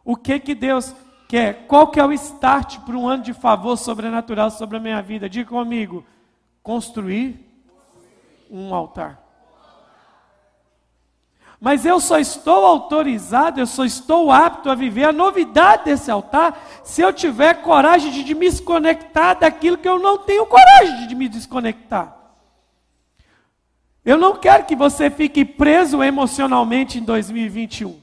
O 0.04 0.16
que 0.16 0.40
que 0.40 0.54
Deus 0.54 0.94
quer? 1.28 1.66
Qual 1.68 1.88
que 1.88 2.00
é 2.00 2.06
o 2.06 2.14
start 2.14 2.80
para 2.80 2.98
um 2.98 3.08
ano 3.08 3.24
de 3.24 3.34
favor 3.34 3.78
sobrenatural 3.78 4.52
sobre 4.52 4.78
a 4.78 4.80
minha 4.80 5.02
vida? 5.02 5.30
Diga 5.30 5.50
comigo. 5.50 6.06
Construir 6.62 7.40
um 8.50 8.74
altar. 8.74 9.25
Mas 11.60 11.86
eu 11.86 12.00
só 12.00 12.20
estou 12.20 12.66
autorizado, 12.66 13.60
eu 13.60 13.66
só 13.66 13.86
estou 13.86 14.32
apto 14.32 14.70
a 14.70 14.76
viver 14.76 15.06
a 15.06 15.14
novidade 15.14 15.86
desse 15.86 16.12
altar 16.12 16.82
se 16.84 17.02
eu 17.02 17.14
tiver 17.14 17.62
coragem 17.62 18.12
de 18.12 18.36
me 18.36 18.50
desconectar 18.50 19.40
daquilo 19.40 19.78
que 19.78 19.88
eu 19.88 19.98
não 19.98 20.18
tenho 20.18 20.46
coragem 20.46 21.08
de 21.08 21.16
me 21.16 21.28
desconectar. 21.28 22.16
Eu 24.04 24.18
não 24.18 24.36
quero 24.36 24.66
que 24.66 24.76
você 24.76 25.10
fique 25.10 25.44
preso 25.44 26.04
emocionalmente 26.04 27.00
em 27.00 27.04
2021. 27.04 28.00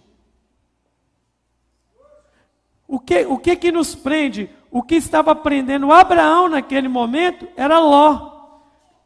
O 2.89 2.99
que, 2.99 3.25
o 3.25 3.39
que 3.39 3.55
que 3.55 3.71
nos 3.71 3.95
prende? 3.95 4.51
O 4.71 4.83
que 4.83 4.97
estava 4.97 5.35
prendendo 5.35 5.93
Abraão 5.93 6.49
naquele 6.49 6.89
momento 6.89 7.47
era 7.57 7.79
Ló. 7.79 8.32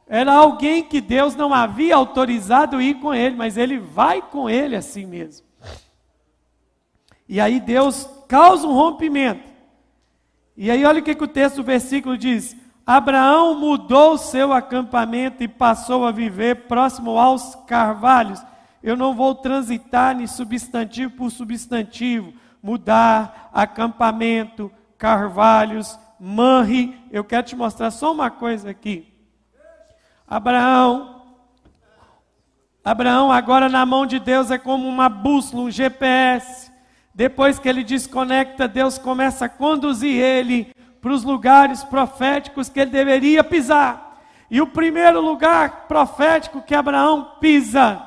Era 0.09 0.33
alguém 0.33 0.85
que 0.85 1.01
Deus 1.01 1.35
não 1.35 1.53
havia 1.53 1.97
autorizado 1.97 2.81
ir 2.81 3.01
com 3.01 3.13
ele, 3.13 3.35
mas 3.35 3.57
ele 3.57 3.79
vai 3.79 4.23
com 4.23 4.49
ele 4.49 4.77
assim 4.77 5.05
mesmo. 5.05 5.45
E 7.29 7.41
aí 7.41 7.59
Deus 7.59 8.09
causa 8.29 8.67
um 8.67 8.73
rompimento. 8.73 9.53
E 10.57 10.71
aí 10.71 10.85
olha 10.85 11.01
o 11.01 11.03
que, 11.03 11.15
que 11.15 11.25
o 11.25 11.29
texto 11.29 11.57
do 11.57 11.65
versículo 11.65 12.17
diz: 12.17 12.57
Abraão 12.87 13.59
mudou 13.59 14.17
seu 14.17 14.53
acampamento 14.53 15.43
e 15.43 15.49
passou 15.49 16.07
a 16.07 16.13
viver 16.13 16.67
próximo 16.69 17.19
aos 17.19 17.57
carvalhos. 17.67 18.41
Eu 18.81 18.97
não 18.97 19.13
vou 19.13 19.35
transitar 19.35 20.21
em 20.21 20.27
substantivo 20.29 21.13
por 21.17 21.33
substantivo, 21.33 22.33
mudar, 22.63 23.51
acampamento, 23.53 24.71
carvalhos, 24.97 25.99
manre. 26.21 26.97
Eu 27.11 27.25
quero 27.25 27.45
te 27.45 27.57
mostrar 27.57 27.91
só 27.91 28.13
uma 28.13 28.31
coisa 28.31 28.71
aqui. 28.71 29.16
Abraão, 30.27 31.23
Abraão 32.85 33.33
agora 33.33 33.69
na 33.69 33.85
mão 33.85 34.07
de 34.07 34.21
Deus 34.21 34.51
é 34.51 34.59
como 34.59 34.87
uma 34.87 35.09
bússola, 35.09 35.65
um 35.65 35.71
GPS. 35.71 36.71
Depois 37.13 37.59
que 37.59 37.69
ele 37.69 37.83
desconecta, 37.83 38.69
Deus 38.69 38.97
começa 38.97 39.47
a 39.47 39.49
conduzir 39.49 40.21
ele 40.21 40.73
para 41.01 41.13
os 41.13 41.25
lugares 41.25 41.83
proféticos 41.83 42.69
que 42.69 42.79
ele 42.79 42.91
deveria 42.91 43.43
pisar. 43.43 44.23
E 44.49 44.61
o 44.61 44.67
primeiro 44.67 45.21
lugar 45.21 45.87
profético 45.89 46.63
que 46.63 46.75
Abraão 46.75 47.33
pisa, 47.41 48.01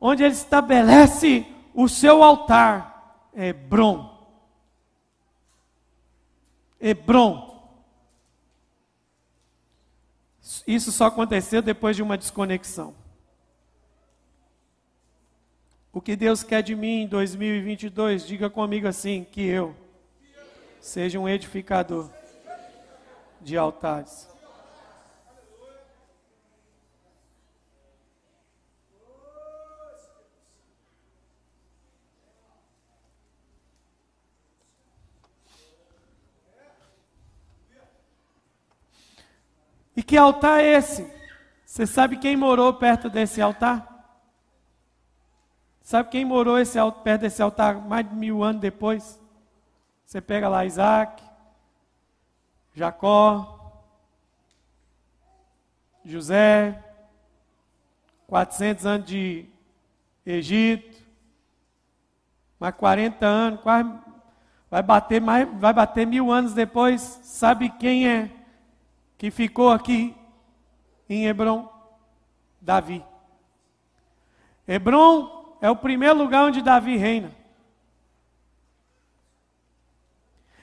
onde 0.00 0.22
ele 0.22 0.34
estabelece 0.34 1.46
o 1.74 1.88
seu 1.88 2.22
altar, 2.22 3.28
é 3.34 3.48
Hebron. 3.48 4.10
Hebron. 6.80 7.53
Isso 10.66 10.90
só 10.90 11.06
aconteceu 11.06 11.60
depois 11.60 11.94
de 11.96 12.02
uma 12.02 12.16
desconexão. 12.16 12.94
O 15.92 16.00
que 16.00 16.16
Deus 16.16 16.42
quer 16.42 16.62
de 16.62 16.74
mim 16.74 17.02
em 17.02 17.06
2022, 17.06 18.26
diga 18.26 18.50
comigo 18.50 18.88
assim: 18.88 19.24
que 19.30 19.42
eu 19.42 19.76
seja 20.80 21.18
um 21.18 21.28
edificador 21.28 22.10
de 23.40 23.56
altares. 23.56 24.33
E 39.96 40.02
que 40.02 40.16
altar 40.16 40.60
é 40.60 40.72
esse? 40.76 41.10
Você 41.64 41.86
sabe 41.86 42.16
quem 42.16 42.36
morou 42.36 42.74
perto 42.74 43.08
desse 43.08 43.40
altar? 43.40 43.90
Sabe 45.82 46.08
quem 46.08 46.24
morou 46.24 46.58
esse, 46.58 46.78
perto 47.02 47.22
desse 47.22 47.42
altar 47.42 47.76
mais 47.76 48.08
de 48.08 48.14
mil 48.14 48.42
anos 48.42 48.60
depois? 48.60 49.20
Você 50.04 50.20
pega 50.20 50.48
lá 50.48 50.64
Isaac, 50.64 51.22
Jacó, 52.74 53.82
José, 56.04 56.82
400 58.26 58.86
anos 58.86 59.06
de 59.06 59.46
Egito, 60.26 61.02
mais 62.58 62.74
40 62.74 63.26
anos, 63.26 63.60
quase 63.60 63.90
vai 64.70 64.82
bater 64.82 65.20
mais, 65.20 65.48
vai 65.60 65.72
bater 65.72 66.06
mil 66.06 66.32
anos 66.32 66.54
depois. 66.54 67.00
Sabe 67.22 67.68
quem 67.70 68.08
é 68.08 68.30
que 69.24 69.30
ficou 69.30 69.70
aqui 69.70 70.14
em 71.08 71.24
Hebron? 71.24 71.72
Davi. 72.60 73.02
Hebron 74.68 75.56
é 75.62 75.70
o 75.70 75.76
primeiro 75.76 76.18
lugar 76.18 76.44
onde 76.44 76.60
Davi 76.60 76.98
reina. 76.98 77.34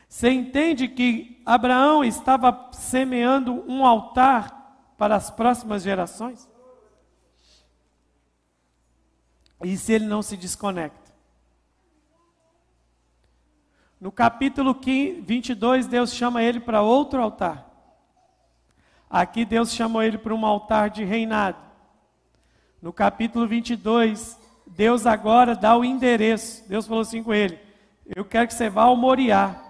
Você 0.08 0.30
entende 0.30 0.88
que 0.88 1.42
Abraão 1.44 2.04
estava 2.04 2.70
semeando 2.72 3.68
um 3.68 3.84
altar 3.84 4.94
para 4.96 5.16
as 5.16 5.32
próximas 5.32 5.82
gerações? 5.82 6.48
E 9.64 9.76
se 9.76 9.94
ele 9.94 10.06
não 10.06 10.22
se 10.22 10.38
desconecta? 10.38 11.12
No 14.00 14.12
capítulo 14.12 14.76
22, 14.76 15.88
Deus 15.88 16.14
chama 16.14 16.44
ele 16.44 16.60
para 16.60 16.84
outro 16.84 17.24
altar. 17.24 17.71
Aqui 19.12 19.44
Deus 19.44 19.74
chamou 19.74 20.02
ele 20.02 20.18
para 20.18 20.34
um 20.34 20.46
altar 20.46 20.90
de 20.90 21.04
reinado. 21.04 21.58
No 22.82 22.94
capítulo 22.94 23.46
22, 23.46 24.40
Deus 24.66 25.06
agora 25.06 25.54
dá 25.54 25.76
o 25.76 25.84
endereço. 25.84 26.64
Deus 26.70 26.88
falou 26.88 27.02
assim 27.02 27.22
com 27.22 27.34
ele: 27.34 27.60
Eu 28.16 28.24
quero 28.24 28.48
que 28.48 28.54
você 28.54 28.70
vá 28.70 28.84
ao 28.84 28.96
Moriá. 28.96 29.62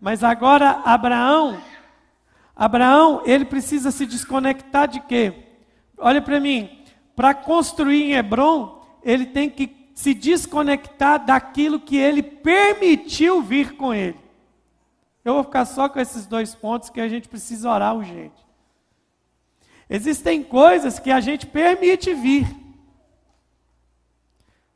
Mas 0.00 0.24
agora 0.24 0.80
Abraão, 0.86 1.60
Abraão, 2.56 3.22
ele 3.26 3.44
precisa 3.44 3.90
se 3.90 4.06
desconectar 4.06 4.88
de 4.88 5.00
quê? 5.00 5.34
Olha 5.98 6.22
para 6.22 6.40
mim, 6.40 6.82
para 7.14 7.34
construir 7.34 8.04
em 8.04 8.14
Hebron, 8.14 8.80
ele 9.02 9.26
tem 9.26 9.50
que 9.50 9.90
se 9.92 10.14
desconectar 10.14 11.24
daquilo 11.26 11.78
que 11.78 11.96
ele 11.96 12.22
permitiu 12.22 13.42
vir 13.42 13.76
com 13.76 13.92
ele. 13.92 14.16
Eu 15.24 15.34
vou 15.34 15.44
ficar 15.44 15.66
só 15.66 15.88
com 15.88 16.00
esses 16.00 16.24
dois 16.24 16.54
pontos 16.54 16.88
que 16.88 17.00
a 17.00 17.08
gente 17.08 17.28
precisa 17.28 17.68
orar 17.68 17.94
urgente. 17.94 18.47
Existem 19.88 20.42
coisas 20.42 20.98
que 20.98 21.10
a 21.10 21.20
gente 21.20 21.46
permite 21.46 22.12
vir. 22.12 22.46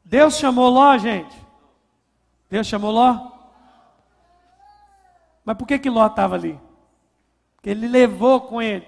Deus 0.05 0.39
chamou 0.39 0.69
Ló, 0.71 0.97
gente? 0.99 1.37
Deus 2.49 2.67
chamou 2.67 2.91
Ló? 2.91 3.31
Mas 5.45 5.57
por 5.57 5.67
que, 5.67 5.79
que 5.79 5.91
Ló 5.91 6.07
estava 6.07 6.35
ali? 6.35 6.59
Porque 7.57 7.71
ele 7.71 7.89
levou 7.89 8.41
com 8.41 8.61
ele. 8.61 8.87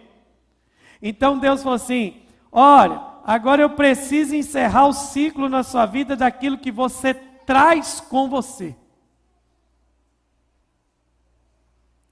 Então 1.00 1.38
Deus 1.38 1.62
falou 1.62 1.76
assim: 1.76 2.22
olha, 2.50 3.00
agora 3.24 3.60
eu 3.62 3.70
preciso 3.70 4.34
encerrar 4.34 4.87
o 4.87 4.92
ciclo 4.92 5.48
na 5.48 5.62
sua 5.62 5.84
vida 5.87 6.16
daquilo 6.16 6.58
que 6.58 6.70
você 6.72 7.14
traz 7.14 8.00
com 8.00 8.28
você. 8.28 8.74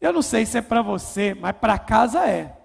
Eu 0.01 0.13
não 0.13 0.23
sei 0.23 0.45
se 0.45 0.59
é 0.59 0.63
para 0.63 0.83
você, 0.83 1.35
mas 1.35 1.57
para 1.57 1.79
casa 1.79 2.29
é. 2.29 2.62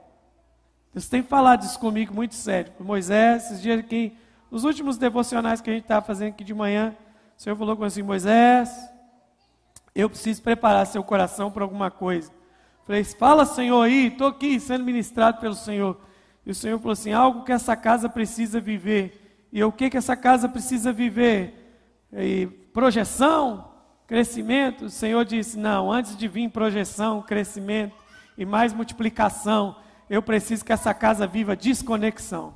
Deus 0.98 1.08
tem 1.08 1.22
falado 1.22 1.62
isso 1.62 1.80
comigo 1.80 2.12
muito 2.12 2.34
sério. 2.34 2.74
Moisés, 2.80 3.46
esses 3.46 3.62
dias 3.62 3.80
aqui, 3.80 4.18
nos 4.50 4.64
últimos 4.64 4.98
devocionais 4.98 5.62
que 5.62 5.70
a 5.70 5.74
gente 5.74 5.84
estava 5.84 6.04
fazendo 6.04 6.30
aqui 6.30 6.44
de 6.44 6.56
manhã, 6.56 6.98
o 7.38 7.40
Senhor 7.40 7.56
falou 7.56 7.78
com 7.78 7.84
assim: 7.84 8.02
Moisés, 8.02 8.72
eu 9.94 10.10
preciso 10.10 10.42
preparar 10.42 10.88
seu 10.88 11.04
coração 11.04 11.52
para 11.52 11.64
alguma 11.64 11.92
coisa. 11.92 12.32
Falei, 12.84 13.04
fala 13.04 13.46
Senhor 13.46 13.80
aí, 13.80 14.08
estou 14.08 14.26
aqui 14.26 14.60
sendo 14.60 14.84
ministrado 14.84 15.40
pelo 15.40 15.54
Senhor. 15.54 16.02
E 16.44 16.50
o 16.50 16.56
Senhor 16.56 16.80
falou 16.80 16.94
assim: 16.94 17.14
algo 17.14 17.44
que 17.44 17.52
essa 17.52 17.76
casa 17.76 18.10
precisa 18.10 18.60
viver. 18.60 19.48
E 19.54 19.64
o 19.64 19.72
que, 19.72 19.92
que 19.92 19.98
essa 19.98 20.18
casa 20.18 20.50
precisa 20.50 20.92
viver? 20.92 21.78
E, 22.12 22.48
projeção, 22.74 23.72
crescimento. 24.08 24.86
O 24.86 24.90
Senhor 24.90 25.24
disse: 25.24 25.60
não, 25.60 25.92
antes 25.92 26.18
de 26.18 26.28
vir 26.28 26.50
projeção, 26.50 27.22
crescimento 27.22 27.94
e 28.36 28.48
mais 28.48 28.74
multiplicação, 28.74 29.76
eu 30.10 30.22
preciso 30.22 30.64
que 30.64 30.74
essa 30.74 30.94
casa 30.94 31.28
viva 31.28 31.56
desconexão. 31.56 32.54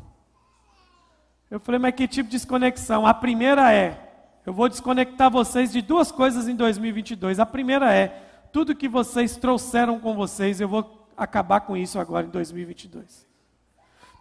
Eu 1.49 1.59
falei, 1.59 1.79
mas 1.79 1.93
que 1.93 2.07
tipo 2.07 2.29
de 2.29 2.37
desconexão? 2.37 3.05
A 3.05 3.13
primeira 3.13 3.73
é: 3.73 4.11
eu 4.45 4.53
vou 4.53 4.69
desconectar 4.69 5.29
vocês 5.29 5.71
de 5.71 5.81
duas 5.81 6.11
coisas 6.11 6.47
em 6.47 6.55
2022. 6.55 7.39
A 7.39 7.45
primeira 7.45 7.93
é: 7.93 8.07
tudo 8.53 8.75
que 8.75 8.87
vocês 8.87 9.35
trouxeram 9.35 9.99
com 9.99 10.15
vocês, 10.15 10.61
eu 10.61 10.67
vou 10.67 11.07
acabar 11.17 11.61
com 11.61 11.75
isso 11.75 11.99
agora 11.99 12.25
em 12.25 12.29
2022. 12.29 13.27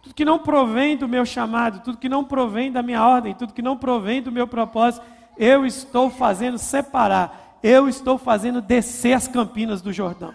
Tudo 0.03 0.15
que 0.15 0.25
não 0.25 0.39
provém 0.39 0.97
do 0.97 1.07
meu 1.07 1.25
chamado, 1.25 1.81
tudo 1.83 1.97
que 1.97 2.09
não 2.09 2.23
provém 2.23 2.71
da 2.71 2.81
minha 2.81 3.05
ordem, 3.05 3.33
tudo 3.33 3.53
que 3.53 3.61
não 3.61 3.77
provém 3.77 4.21
do 4.21 4.31
meu 4.31 4.47
propósito, 4.47 5.05
eu 5.37 5.65
estou 5.65 6.09
fazendo 6.09 6.57
separar, 6.57 7.59
eu 7.63 7.87
estou 7.87 8.17
fazendo 8.17 8.61
descer 8.61 9.13
as 9.13 9.27
campinas 9.27 9.81
do 9.81 9.93
Jordão. 9.93 10.33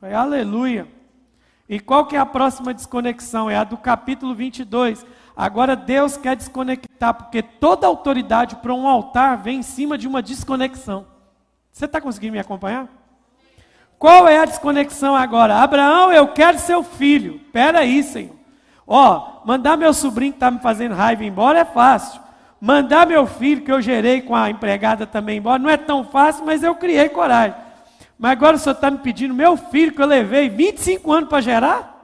Foi 0.00 0.14
aleluia. 0.14 0.86
E 1.68 1.80
qual 1.80 2.06
que 2.06 2.14
é 2.14 2.18
a 2.18 2.26
próxima 2.26 2.72
desconexão? 2.72 3.50
É 3.50 3.56
a 3.56 3.64
do 3.64 3.76
capítulo 3.76 4.34
22. 4.34 5.04
Agora 5.36 5.74
Deus 5.74 6.16
quer 6.16 6.36
desconectar, 6.36 7.14
porque 7.14 7.42
toda 7.42 7.86
autoridade 7.86 8.56
para 8.56 8.72
um 8.72 8.86
altar 8.86 9.36
vem 9.36 9.58
em 9.58 9.62
cima 9.62 9.98
de 9.98 10.06
uma 10.06 10.22
desconexão. 10.22 11.06
Você 11.72 11.84
está 11.84 12.00
conseguindo 12.00 12.32
me 12.32 12.38
acompanhar? 12.38 12.88
Qual 13.98 14.28
é 14.28 14.38
a 14.38 14.44
desconexão 14.44 15.16
agora? 15.16 15.56
Abraão, 15.56 16.12
eu 16.12 16.28
quero 16.28 16.58
seu 16.58 16.82
filho. 16.84 17.36
Espera 17.36 17.80
aí, 17.80 18.02
Senhor. 18.02 18.36
Ó, 18.86 19.42
mandar 19.44 19.76
meu 19.76 19.92
sobrinho 19.92 20.32
que 20.32 20.36
está 20.36 20.50
me 20.50 20.60
fazendo 20.60 20.94
raiva 20.94 21.24
embora 21.24 21.58
é 21.58 21.64
fácil. 21.64 22.20
Mandar 22.60 23.06
meu 23.06 23.26
filho, 23.26 23.62
que 23.62 23.70
eu 23.70 23.82
gerei 23.82 24.22
com 24.22 24.34
a 24.34 24.48
empregada 24.48 25.06
também 25.06 25.38
embora, 25.38 25.58
não 25.58 25.68
é 25.68 25.76
tão 25.76 26.04
fácil, 26.04 26.46
mas 26.46 26.62
eu 26.62 26.74
criei 26.74 27.08
coragem. 27.08 27.67
Mas 28.18 28.32
agora 28.32 28.56
o 28.56 28.58
senhor 28.58 28.74
está 28.74 28.90
me 28.90 28.98
pedindo 28.98 29.32
meu 29.32 29.56
filho, 29.56 29.92
que 29.92 30.02
eu 30.02 30.06
levei 30.06 30.48
25 30.48 31.12
anos 31.12 31.28
para 31.28 31.40
gerar? 31.40 31.98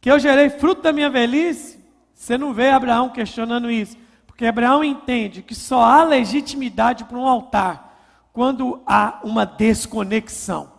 que 0.00 0.10
eu 0.10 0.18
gerei 0.18 0.48
fruto 0.48 0.82
da 0.82 0.92
minha 0.92 1.10
velhice, 1.10 1.78
você 2.14 2.38
não 2.38 2.54
vê 2.54 2.70
Abraão 2.70 3.10
questionando 3.10 3.70
isso. 3.70 3.96
Porque 4.26 4.46
Abraão 4.46 4.82
entende 4.82 5.42
que 5.42 5.54
só 5.54 5.82
há 5.82 6.02
legitimidade 6.02 7.04
para 7.04 7.18
um 7.18 7.26
altar 7.26 7.94
quando 8.32 8.80
há 8.86 9.20
uma 9.22 9.44
desconexão. 9.44 10.72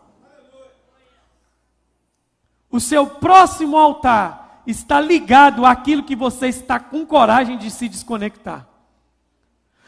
O 2.69 2.79
seu 2.79 3.05
próximo 3.05 3.77
altar 3.77 4.63
está 4.65 4.99
ligado 4.99 5.65
àquilo 5.65 6.03
que 6.03 6.15
você 6.15 6.47
está 6.47 6.79
com 6.79 7.05
coragem 7.05 7.57
de 7.57 7.69
se 7.69 7.87
desconectar. 7.87 8.65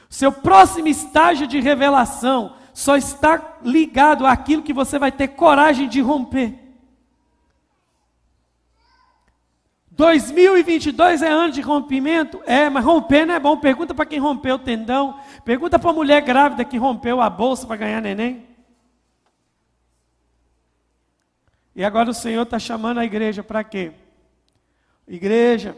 O 0.09 0.13
seu 0.13 0.31
próximo 0.31 0.87
estágio 0.87 1.47
de 1.47 1.59
revelação 1.59 2.55
só 2.73 2.97
está 2.97 3.57
ligado 3.63 4.25
àquilo 4.25 4.63
que 4.63 4.73
você 4.73 4.97
vai 4.97 5.11
ter 5.11 5.29
coragem 5.29 5.87
de 5.87 6.01
romper. 6.01 6.59
2022 9.91 11.21
é 11.21 11.29
ano 11.29 11.53
de 11.53 11.61
rompimento? 11.61 12.41
É, 12.47 12.67
mas 12.67 12.83
romper 12.83 13.25
não 13.25 13.35
é 13.35 13.39
bom. 13.39 13.55
Pergunta 13.57 13.93
para 13.93 14.07
quem 14.07 14.17
rompeu 14.17 14.55
o 14.55 14.59
tendão. 14.59 15.19
Pergunta 15.45 15.77
para 15.77 15.91
a 15.91 15.93
mulher 15.93 16.21
grávida 16.21 16.65
que 16.65 16.77
rompeu 16.77 17.21
a 17.21 17.29
bolsa 17.29 17.67
para 17.67 17.75
ganhar 17.75 18.01
neném. 18.01 18.47
E 21.75 21.83
agora 21.83 22.09
o 22.09 22.13
Senhor 22.13 22.41
está 22.41 22.57
chamando 22.57 22.99
a 22.99 23.05
igreja 23.05 23.43
para 23.43 23.63
quê? 23.63 23.91
Igreja, 25.07 25.75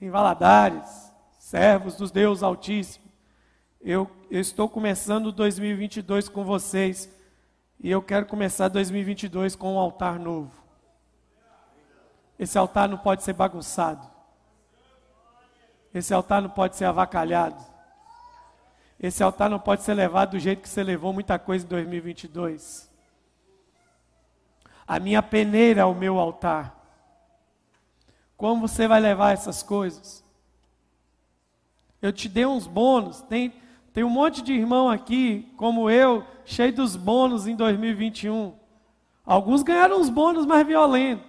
em 0.00 0.08
Valadares, 0.08 1.12
servos 1.38 1.96
dos 1.96 2.10
Deus 2.10 2.42
Altíssimo. 2.42 3.04
Eu, 3.80 4.10
eu 4.30 4.40
estou 4.40 4.68
começando 4.68 5.32
2022 5.32 6.28
com 6.28 6.44
vocês. 6.44 7.10
E 7.80 7.90
eu 7.90 8.02
quero 8.02 8.26
começar 8.26 8.68
2022 8.68 9.56
com 9.56 9.74
um 9.74 9.78
altar 9.78 10.18
novo. 10.18 10.52
Esse 12.38 12.58
altar 12.58 12.88
não 12.88 12.98
pode 12.98 13.22
ser 13.22 13.32
bagunçado. 13.32 14.06
Esse 15.94 16.12
altar 16.12 16.42
não 16.42 16.50
pode 16.50 16.76
ser 16.76 16.84
avacalhado. 16.84 17.64
Esse 19.00 19.22
altar 19.22 19.48
não 19.48 19.58
pode 19.58 19.82
ser 19.82 19.94
levado 19.94 20.32
do 20.32 20.38
jeito 20.38 20.60
que 20.60 20.68
você 20.68 20.82
levou 20.82 21.12
muita 21.12 21.38
coisa 21.38 21.64
em 21.64 21.68
2022. 21.68 22.90
A 24.86 24.98
minha 24.98 25.22
peneira 25.22 25.82
é 25.82 25.84
o 25.84 25.94
meu 25.94 26.18
altar. 26.18 26.76
Como 28.36 28.68
você 28.68 28.86
vai 28.86 29.00
levar 29.00 29.32
essas 29.32 29.62
coisas? 29.62 30.24
Eu 32.02 32.12
te 32.12 32.28
dei 32.28 32.46
uns 32.46 32.66
bônus. 32.66 33.20
Tem, 33.22 33.52
tem 33.92 34.04
um 34.04 34.10
monte 34.10 34.42
de 34.42 34.52
irmão 34.52 34.88
aqui, 34.88 35.52
como 35.56 35.90
eu, 35.90 36.24
cheio 36.44 36.72
dos 36.72 36.96
bônus 36.96 37.46
em 37.46 37.56
2021. 37.56 38.54
Alguns 39.24 39.62
ganharam 39.62 40.00
uns 40.00 40.08
bônus 40.08 40.46
mais 40.46 40.66
violentos. 40.66 41.26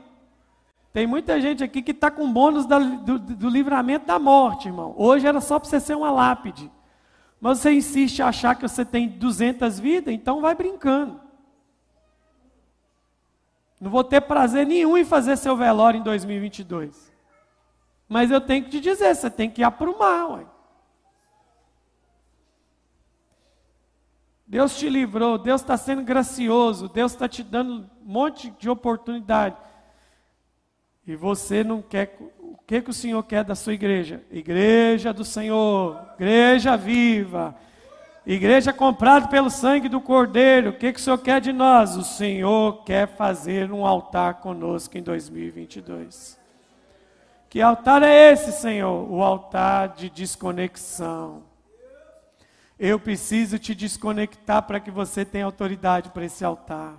Tem 0.92 1.06
muita 1.06 1.40
gente 1.40 1.64
aqui 1.64 1.82
que 1.82 1.92
está 1.92 2.10
com 2.10 2.32
bônus 2.32 2.66
da, 2.66 2.80
do, 2.80 3.20
do, 3.20 3.50
livramento 3.50 4.06
da 4.06 4.18
morte, 4.18 4.68
irmão. 4.68 4.94
Hoje 4.98 5.28
era 5.28 5.40
só 5.40 5.60
para 5.60 5.70
você 5.70 5.80
ser 5.80 5.96
uma 5.96 6.12
lápide. 6.12 6.72
Mas 7.40 7.60
você 7.60 7.72
insiste 7.72 8.22
achar 8.22 8.56
que 8.56 8.68
você 8.68 8.84
tem 8.84 9.08
200 9.08 9.80
vidas, 9.80 10.14
então 10.14 10.42
vai 10.42 10.56
brincando. 10.56 11.20
Não 13.80 13.90
vou 13.90 14.04
ter 14.04 14.22
prazer 14.22 14.66
nenhum 14.66 14.98
em 14.98 15.06
fazer 15.06 15.38
seu 15.38 15.56
velório 15.56 16.00
em 16.00 16.04
2022. 16.04 17.10
Mas 18.08 18.32
eu 18.32 18.42
tenho 18.42 18.64
que 18.64 18.72
te 18.72 18.82
dizer, 18.82 19.16
você 19.16 19.30
tem 19.30 19.50
que 19.50 19.64
aprumar, 19.64 20.32
ué. 20.32 20.46
Deus 24.50 24.76
te 24.80 24.90
livrou, 24.90 25.38
Deus 25.38 25.62
está 25.62 25.78
sendo 25.78 26.02
gracioso, 26.02 26.90
Deus 26.90 27.12
está 27.12 27.30
te 27.30 27.44
dando 27.44 27.72
um 27.72 27.86
monte 28.04 28.50
de 28.58 28.68
oportunidade. 28.68 29.56
E 31.06 31.16
você 31.16 31.64
não 31.64 31.84
quer. 31.84 32.18
O 32.40 32.58
que, 32.66 32.82
que 32.82 32.90
o 32.90 32.94
Senhor 32.94 33.22
quer 33.22 33.44
da 33.44 33.54
sua 33.54 33.74
igreja? 33.74 34.24
Igreja 34.32 35.14
do 35.14 35.24
Senhor, 35.24 36.02
igreja 36.16 36.76
viva, 36.76 37.56
igreja 38.26 38.74
comprada 38.74 39.28
pelo 39.28 39.52
sangue 39.52 39.88
do 39.88 40.02
Cordeiro. 40.02 40.72
O 40.72 40.74
que, 40.74 40.94
que 40.94 41.00
o 41.00 41.04
Senhor 41.04 41.20
quer 41.20 41.40
de 41.40 41.54
nós? 41.54 41.96
O 41.96 42.04
Senhor 42.04 42.84
quer 42.84 43.08
fazer 43.08 43.72
um 43.72 43.86
altar 43.86 44.40
conosco 44.40 44.98
em 44.98 45.04
2022. 45.04 46.40
Que 47.48 47.62
altar 47.62 48.02
é 48.02 48.32
esse, 48.32 48.52
Senhor? 48.52 49.08
O 49.12 49.22
altar 49.22 49.90
de 49.90 50.10
desconexão. 50.10 51.49
Eu 52.80 52.98
preciso 52.98 53.60
te 53.60 53.76
desconectar 53.76 54.64
para 54.64 54.80
que 54.80 54.90
você 54.90 55.26
tenha 55.26 55.44
autoridade 55.44 56.12
para 56.12 56.24
esse 56.24 56.46
altar. 56.46 56.98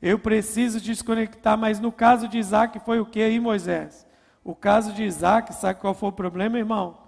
Eu 0.00 0.18
preciso 0.18 0.78
desconectar, 0.78 1.56
mas 1.56 1.80
no 1.80 1.90
caso 1.90 2.28
de 2.28 2.36
Isaac 2.36 2.78
foi 2.80 3.00
o 3.00 3.06
que 3.06 3.22
aí, 3.22 3.40
Moisés? 3.40 4.06
O 4.44 4.54
caso 4.54 4.92
de 4.92 5.04
Isaac, 5.04 5.54
sabe 5.54 5.80
qual 5.80 5.94
foi 5.94 6.10
o 6.10 6.12
problema, 6.12 6.58
irmão? 6.58 6.98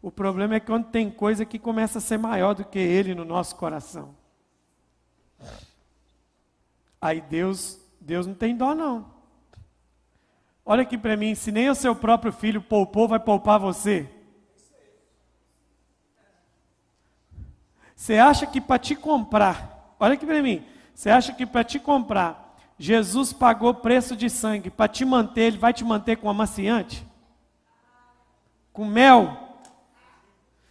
O 0.00 0.10
problema 0.10 0.54
é 0.54 0.60
quando 0.60 0.86
tem 0.86 1.10
coisa 1.10 1.44
que 1.44 1.58
começa 1.58 1.98
a 1.98 2.00
ser 2.00 2.16
maior 2.16 2.54
do 2.54 2.64
que 2.64 2.78
ele 2.78 3.14
no 3.14 3.24
nosso 3.24 3.56
coração. 3.56 4.14
Aí 7.00 7.20
Deus, 7.20 7.78
Deus 8.00 8.26
não 8.26 8.34
tem 8.34 8.56
dó 8.56 8.74
não. 8.74 9.12
Olha 10.64 10.82
aqui 10.82 10.96
para 10.96 11.16
mim, 11.16 11.34
se 11.34 11.52
nem 11.52 11.68
o 11.68 11.74
seu 11.74 11.94
próprio 11.94 12.32
filho 12.32 12.62
poupou, 12.62 13.08
vai 13.08 13.18
poupar 13.20 13.58
você. 13.58 14.08
Você 17.94 18.18
acha 18.18 18.46
que 18.46 18.60
para 18.60 18.78
te 18.78 18.94
comprar, 18.94 19.94
olha 19.98 20.14
aqui 20.14 20.26
para 20.26 20.42
mim, 20.42 20.64
você 20.94 21.10
acha 21.10 21.32
que 21.32 21.46
para 21.46 21.64
te 21.64 21.78
comprar 21.78 22.44
Jesus 22.78 23.32
pagou 23.32 23.72
preço 23.72 24.16
de 24.16 24.28
sangue 24.28 24.70
para 24.70 24.88
te 24.88 25.04
manter, 25.04 25.42
ele 25.42 25.58
vai 25.58 25.72
te 25.72 25.84
manter 25.84 26.16
com 26.16 26.28
amaciante? 26.28 27.06
Com 28.72 28.84
mel? 28.84 29.38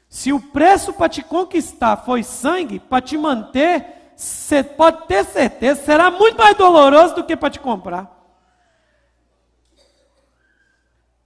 Se 0.09 0.33
o 0.33 0.39
preço 0.39 0.93
para 0.93 1.09
te 1.09 1.23
conquistar 1.23 1.97
foi 1.97 2.21
sangue, 2.21 2.79
para 2.79 3.01
te 3.01 3.17
manter, 3.17 4.11
você 4.15 4.63
pode 4.63 5.07
ter 5.07 5.23
certeza, 5.23 5.83
será 5.83 6.11
muito 6.11 6.37
mais 6.37 6.55
doloroso 6.55 7.15
do 7.15 7.23
que 7.23 7.35
para 7.35 7.49
te 7.49 7.59
comprar. 7.59 8.11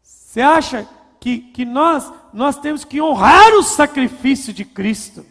Você 0.02 0.42
acha 0.42 0.88
que, 1.20 1.40
que 1.40 1.66
nós, 1.66 2.14
nós 2.32 2.58
temos 2.60 2.86
que 2.86 3.02
honrar 3.02 3.54
o 3.56 3.64
sacrifício 3.64 4.54
de 4.54 4.64
Cristo? 4.64 5.26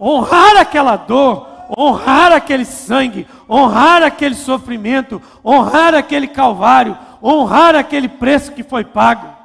Honrar 0.00 0.56
aquela 0.56 0.96
dor, 0.96 1.48
honrar 1.76 2.32
aquele 2.32 2.64
sangue, 2.64 3.26
honrar 3.48 4.02
aquele 4.02 4.34
sofrimento, 4.34 5.20
honrar 5.44 5.94
aquele 5.94 6.28
calvário, 6.28 6.96
honrar 7.22 7.74
aquele 7.74 8.08
preço 8.08 8.52
que 8.52 8.62
foi 8.62 8.84
pago. 8.84 9.36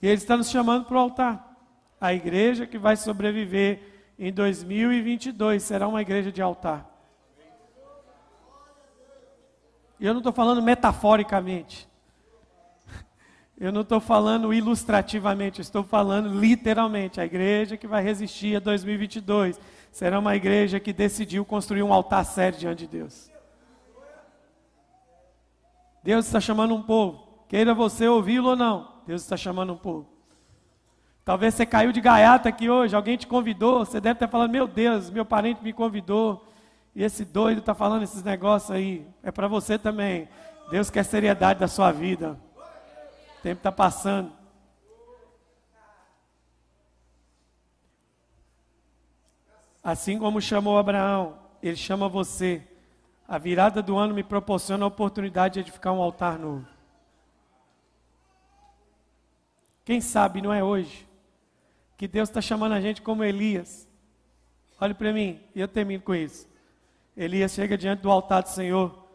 E 0.00 0.06
Ele 0.06 0.14
está 0.14 0.36
nos 0.36 0.48
chamando 0.48 0.84
para 0.84 0.96
o 0.96 1.00
altar. 1.00 1.56
A 2.00 2.14
igreja 2.14 2.66
que 2.66 2.78
vai 2.78 2.96
sobreviver 2.96 3.80
em 4.18 4.32
2022 4.32 5.62
será 5.62 5.88
uma 5.88 6.00
igreja 6.00 6.30
de 6.30 6.40
altar. 6.40 6.86
E 9.98 10.06
eu 10.06 10.14
não 10.14 10.20
estou 10.20 10.32
falando 10.32 10.62
metaforicamente. 10.62 11.88
Eu 13.60 13.72
não 13.72 13.80
estou 13.80 13.98
falando 13.98 14.54
ilustrativamente, 14.54 15.60
estou 15.60 15.82
falando 15.82 16.38
literalmente. 16.38 17.20
A 17.20 17.24
igreja 17.24 17.76
que 17.76 17.88
vai 17.88 18.02
resistir 18.02 18.56
a 18.56 18.60
2022 18.60 19.60
será 19.90 20.20
uma 20.20 20.36
igreja 20.36 20.78
que 20.78 20.92
decidiu 20.92 21.44
construir 21.44 21.82
um 21.82 21.92
altar 21.92 22.24
sério 22.24 22.56
diante 22.56 22.86
de 22.86 22.98
Deus. 22.98 23.28
Deus 26.04 26.26
está 26.26 26.40
chamando 26.40 26.72
um 26.74 26.82
povo, 26.82 27.44
queira 27.48 27.74
você 27.74 28.06
ouvi-lo 28.06 28.50
ou 28.50 28.56
não, 28.56 28.92
Deus 29.04 29.22
está 29.22 29.36
chamando 29.36 29.72
um 29.72 29.76
povo. 29.76 30.08
Talvez 31.24 31.54
você 31.54 31.66
caiu 31.66 31.90
de 31.90 32.00
gaiata 32.00 32.48
aqui 32.48 32.70
hoje, 32.70 32.94
alguém 32.94 33.16
te 33.16 33.26
convidou, 33.26 33.84
você 33.84 34.00
deve 34.00 34.14
estar 34.14 34.28
falando: 34.28 34.52
Meu 34.52 34.68
Deus, 34.68 35.10
meu 35.10 35.24
parente 35.24 35.62
me 35.62 35.72
convidou, 35.72 36.46
e 36.94 37.02
esse 37.02 37.24
doido 37.24 37.58
está 37.58 37.74
falando 37.74 38.04
esses 38.04 38.22
negócios 38.22 38.70
aí. 38.70 39.06
É 39.22 39.32
para 39.32 39.48
você 39.48 39.76
também. 39.76 40.28
Deus 40.70 40.88
quer 40.88 41.02
seriedade 41.02 41.58
da 41.58 41.68
sua 41.68 41.90
vida. 41.90 42.38
Tempo 43.48 43.60
está 43.60 43.72
passando. 43.72 44.30
Assim 49.82 50.18
como 50.18 50.38
chamou 50.38 50.76
Abraão, 50.76 51.38
ele 51.62 51.74
chama 51.76 52.10
você. 52.10 52.62
A 53.26 53.38
virada 53.38 53.82
do 53.82 53.96
ano 53.96 54.12
me 54.12 54.22
proporciona 54.22 54.84
a 54.84 54.88
oportunidade 54.88 55.54
de 55.54 55.60
edificar 55.60 55.94
um 55.94 56.02
altar 56.02 56.38
novo. 56.38 56.68
Quem 59.82 60.02
sabe 60.02 60.42
não 60.42 60.52
é 60.52 60.62
hoje 60.62 61.08
que 61.96 62.06
Deus 62.06 62.28
está 62.28 62.42
chamando 62.42 62.72
a 62.72 62.82
gente 62.82 63.00
como 63.00 63.24
Elias. 63.24 63.88
Olhe 64.78 64.92
para 64.92 65.10
mim, 65.10 65.40
e 65.54 65.60
eu 65.60 65.68
termino 65.68 66.02
com 66.02 66.14
isso. 66.14 66.46
Elias 67.16 67.52
chega 67.52 67.78
diante 67.78 68.02
do 68.02 68.10
altar 68.10 68.42
do 68.42 68.50
Senhor. 68.50 69.08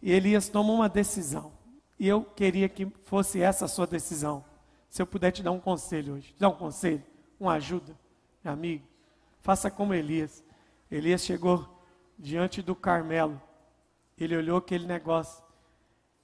E 0.00 0.12
Elias 0.12 0.48
toma 0.48 0.72
uma 0.72 0.88
decisão. 0.88 1.60
E 1.98 2.08
eu 2.08 2.24
queria 2.24 2.68
que 2.68 2.86
fosse 3.04 3.40
essa 3.40 3.66
a 3.66 3.68
sua 3.68 3.86
decisão. 3.86 4.44
Se 4.88 5.00
eu 5.00 5.06
puder 5.06 5.30
te 5.30 5.42
dar 5.42 5.52
um 5.52 5.60
conselho 5.60 6.14
hoje, 6.14 6.32
te 6.32 6.40
dar 6.40 6.48
um 6.48 6.56
conselho, 6.56 7.02
uma 7.38 7.54
ajuda, 7.54 7.96
meu 8.42 8.52
amigo, 8.52 8.84
faça 9.40 9.70
como 9.70 9.94
Elias. 9.94 10.44
Elias 10.90 11.22
chegou 11.22 11.66
diante 12.18 12.60
do 12.60 12.74
Carmelo. 12.74 13.40
Ele 14.18 14.36
olhou 14.36 14.58
aquele 14.58 14.86
negócio. 14.86 15.42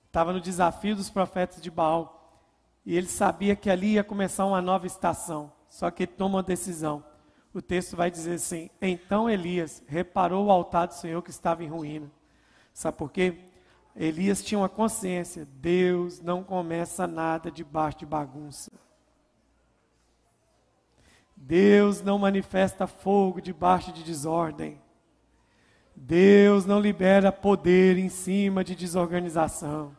Estava 0.07 0.33
no 0.33 0.41
desafio 0.41 0.95
dos 0.95 1.11
profetas 1.11 1.63
de 1.63 1.71
Baal. 1.71 2.43
E 2.85 2.97
ele 2.97 3.07
sabia 3.07 3.57
que 3.57 3.71
ali 3.71 3.95
ia 3.95 4.05
começar 4.05 4.47
uma 4.47 4.63
nova 4.63 4.87
estação. 4.87 5.53
Só 5.69 5.91
que 5.91 6.05
ele 6.05 6.13
toma 6.13 6.37
uma 6.37 6.43
decisão. 6.43 7.05
O 7.53 7.63
texto 7.63 7.97
vai 7.97 8.11
dizer 8.11 8.35
assim: 8.35 8.71
Então 8.81 9.29
Elias 9.29 9.83
reparou 9.87 10.47
o 10.47 10.51
altar 10.51 10.87
do 10.87 10.95
Senhor 10.95 11.23
que 11.23 11.31
estava 11.31 11.65
em 11.65 11.69
ruína. 11.69 12.11
Sabe 12.73 12.97
por 12.97 13.11
quê? 13.11 13.48
Elias 13.99 14.45
tinha 14.45 14.61
uma 14.61 14.69
consciência: 14.69 15.45
Deus 15.45 16.21
não 16.21 16.45
começa 16.45 17.05
nada 17.05 17.51
debaixo 17.51 17.99
de 17.99 18.07
bagunça. 18.07 18.71
Deus 21.37 22.01
não 22.01 22.17
manifesta 22.17 22.87
fogo 22.87 23.41
debaixo 23.41 23.93
de 23.93 24.05
desordem. 24.05 24.81
Deus 25.97 26.65
não 26.65 26.79
libera 26.79 27.33
poder 27.33 27.99
em 27.99 28.09
cima 28.09 28.63
de 28.63 28.77
desorganização. 28.77 29.97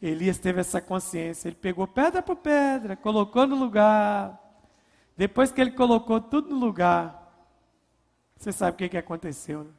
Elias 0.00 0.38
teve 0.38 0.60
essa 0.60 0.80
consciência. 0.80 1.48
Ele 1.48 1.56
pegou 1.56 1.86
pedra 1.88 2.22
por 2.22 2.36
pedra, 2.36 2.94
colocou 2.94 3.44
no 3.44 3.56
lugar. 3.56 4.38
Depois 5.16 5.50
que 5.50 5.60
ele 5.60 5.72
colocou 5.72 6.20
tudo 6.20 6.50
no 6.50 6.64
lugar, 6.64 7.32
você 8.36 8.52
sabe 8.52 8.74
o 8.74 8.78
que, 8.78 8.88
que 8.88 8.96
aconteceu. 8.96 9.64
Né? 9.64 9.70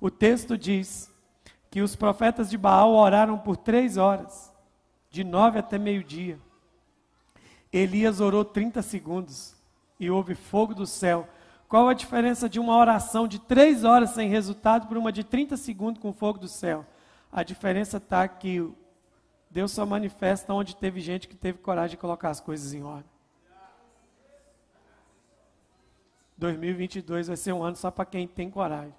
O 0.00 0.10
texto 0.10 0.56
diz 0.56 1.12
que 1.70 1.82
os 1.82 1.94
profetas 1.94 2.48
de 2.48 2.56
Baal 2.56 2.92
oraram 2.92 3.38
por 3.38 3.56
três 3.56 3.96
horas, 3.96 4.52
de 5.10 5.24
nove 5.24 5.58
até 5.58 5.78
meio-dia. 5.78 6.38
Elias 7.72 8.20
orou 8.20 8.44
30 8.44 8.80
segundos 8.82 9.54
e 10.00 10.10
houve 10.10 10.34
fogo 10.34 10.74
do 10.74 10.86
céu. 10.86 11.28
Qual 11.68 11.88
a 11.88 11.94
diferença 11.94 12.48
de 12.48 12.58
uma 12.58 12.76
oração 12.76 13.28
de 13.28 13.38
três 13.38 13.84
horas 13.84 14.10
sem 14.10 14.28
resultado 14.28 14.86
para 14.86 14.98
uma 14.98 15.12
de 15.12 15.22
30 15.22 15.56
segundos 15.56 16.00
com 16.00 16.12
fogo 16.12 16.38
do 16.38 16.48
céu? 16.48 16.86
A 17.30 17.42
diferença 17.42 17.98
está 17.98 18.26
que 18.26 18.72
Deus 19.50 19.72
só 19.72 19.84
manifesta 19.84 20.54
onde 20.54 20.74
teve 20.74 21.00
gente 21.00 21.28
que 21.28 21.36
teve 21.36 21.58
coragem 21.58 21.90
de 21.90 21.96
colocar 21.98 22.30
as 22.30 22.40
coisas 22.40 22.72
em 22.72 22.82
ordem. 22.82 23.10
2022 26.38 27.28
vai 27.28 27.36
ser 27.36 27.52
um 27.52 27.62
ano 27.62 27.76
só 27.76 27.90
para 27.90 28.06
quem 28.06 28.26
tem 28.26 28.48
coragem 28.48 28.94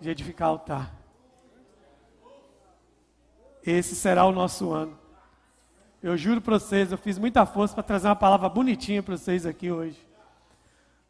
de 0.00 0.10
edificar 0.10 0.48
altar. 0.48 1.03
Esse 3.66 3.94
será 3.94 4.26
o 4.26 4.32
nosso 4.32 4.72
ano. 4.72 4.98
Eu 6.02 6.16
juro 6.18 6.40
para 6.40 6.58
vocês, 6.58 6.92
eu 6.92 6.98
fiz 6.98 7.18
muita 7.18 7.46
força 7.46 7.72
para 7.74 7.82
trazer 7.82 8.08
uma 8.08 8.16
palavra 8.16 8.48
bonitinha 8.48 9.02
para 9.02 9.16
vocês 9.16 9.46
aqui 9.46 9.70
hoje. 9.70 9.98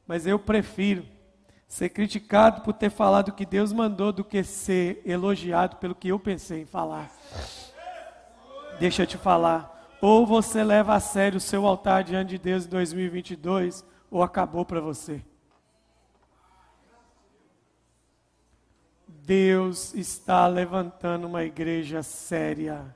Mas 0.07 0.27
eu 0.27 0.39
prefiro 0.39 1.05
ser 1.67 1.89
criticado 1.89 2.61
por 2.61 2.75
ter 2.75 2.91
falado 2.91 3.31
o 3.31 3.33
que 3.33 3.45
Deus 3.45 3.73
mandou 3.73 4.13
do 4.13 4.23
que 4.23 4.45
ser 4.45 5.03
elogiado 5.05 5.77
pelo 5.77 5.97
que 5.97 6.09
eu 6.09 6.19
pensei 6.21 6.63
em 6.63 6.67
falar. 6.67 7.11
Deixa 8.79 9.03
eu 9.03 9.07
te 9.07 9.19
falar. 9.19 9.73
Ou 10.01 10.25
você 10.25 10.63
leva 10.63 10.95
a 10.95 11.01
sério 11.01 11.39
o 11.39 11.41
seu 11.41 11.67
altar 11.67 12.05
diante 12.05 12.31
de 12.31 12.39
Deus 12.39 12.67
em 12.67 12.69
2022, 12.69 13.85
ou 14.11 14.23
acabou 14.23 14.65
para 14.65 14.81
você. 14.81 15.25
Deus 19.27 19.95
está 19.95 20.47
levantando 20.47 21.27
uma 21.27 21.45
igreja 21.45 22.03
séria. 22.03 22.95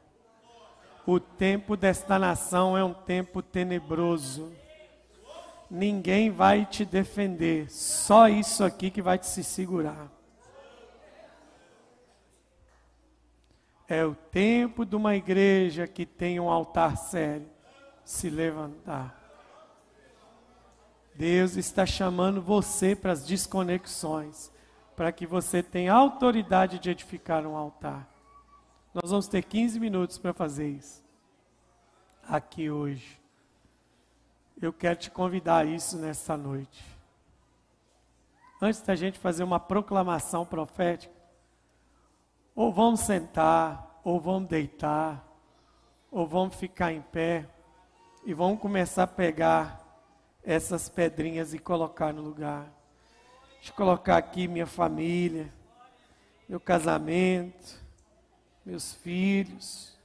O 1.07 1.19
tempo 1.19 1.75
desta 1.75 2.19
nação 2.19 2.77
é 2.77 2.85
um 2.85 2.93
tempo 2.93 3.41
tenebroso. 3.41 4.53
Ninguém 5.71 6.31
vai 6.31 6.67
te 6.67 6.85
defender, 6.85 7.71
só 7.71 8.29
isso 8.29 8.63
aqui 8.63 8.91
que 8.91 9.01
vai 9.01 9.19
te 9.19 9.27
se 9.27 9.43
segurar. 9.43 10.13
É 13.89 14.05
o 14.05 14.15
tempo 14.15 14.85
de 14.85 14.97
uma 14.97 15.17
igreja 15.17 15.87
que 15.87 16.05
tem 16.05 16.39
um 16.39 16.51
altar 16.51 16.99
sério 16.99 17.49
se 18.05 18.29
levantar. 18.29 19.19
Deus 21.15 21.57
está 21.57 21.87
chamando 21.87 22.43
você 22.43 22.95
para 22.95 23.13
as 23.13 23.25
desconexões 23.25 24.51
para 24.99 25.13
que 25.13 25.25
você 25.25 25.63
tenha 25.63 25.95
autoridade 25.95 26.81
de 26.81 26.91
edificar 26.91 27.47
um 27.47 27.57
altar. 27.57 28.05
Nós 28.93 29.13
vamos 29.13 29.29
ter 29.29 29.45
15 29.45 29.79
minutos 29.79 30.19
para 30.19 30.35
fazer 30.35 30.71
isso. 30.71 31.05
Aqui 32.29 32.69
hoje. 32.69 33.17
Eu 34.61 34.73
quero 34.73 34.99
te 34.99 35.09
convidar 35.09 35.59
a 35.59 35.65
isso 35.65 35.97
nessa 35.99 36.37
noite. 36.37 36.85
Antes 38.61 38.81
da 38.81 38.97
gente 38.97 39.21
fazer 39.21 39.45
uma 39.45 39.61
proclamação 39.61 40.45
profética, 40.45 41.15
ou 42.53 42.73
vamos 42.73 42.99
sentar, 42.99 44.01
ou 44.03 44.21
vamos 44.21 44.49
deitar, 44.49 45.25
ou 46.11 46.27
vamos 46.27 46.57
ficar 46.57 46.93
em 46.93 47.03
pé 47.03 47.49
e 48.25 48.35
vamos 48.35 48.61
começar 48.61 49.05
a 49.05 49.07
pegar 49.07 49.81
essas 50.43 50.89
pedrinhas 50.89 51.55
e 51.55 51.59
colocar 51.61 52.13
no 52.13 52.21
lugar. 52.21 52.78
Deixa 53.59 53.71
eu 53.71 53.75
colocar 53.75 54.17
aqui 54.17 54.49
minha 54.49 54.67
família, 54.67 55.53
meu 56.49 56.59
casamento, 56.59 57.79
meus 58.65 58.95
filhos, 58.95 59.97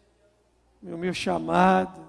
meu, 0.82 0.98
meu 0.98 1.14
chamado. 1.14 2.06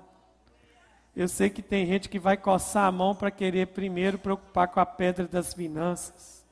Eu 1.14 1.28
sei 1.28 1.49
que 1.49 1.62
tem 1.62 1.86
gente 1.86 2.09
que 2.09 2.18
vai 2.18 2.36
coçar 2.36 2.86
a 2.86 2.92
mão 2.92 3.14
para 3.14 3.30
querer 3.30 3.68
primeiro 3.68 4.18
preocupar 4.18 4.68
com 4.68 4.80
a 4.80 4.86
pedra 4.86 5.28
das 5.28 5.55
finanças. 5.55 6.45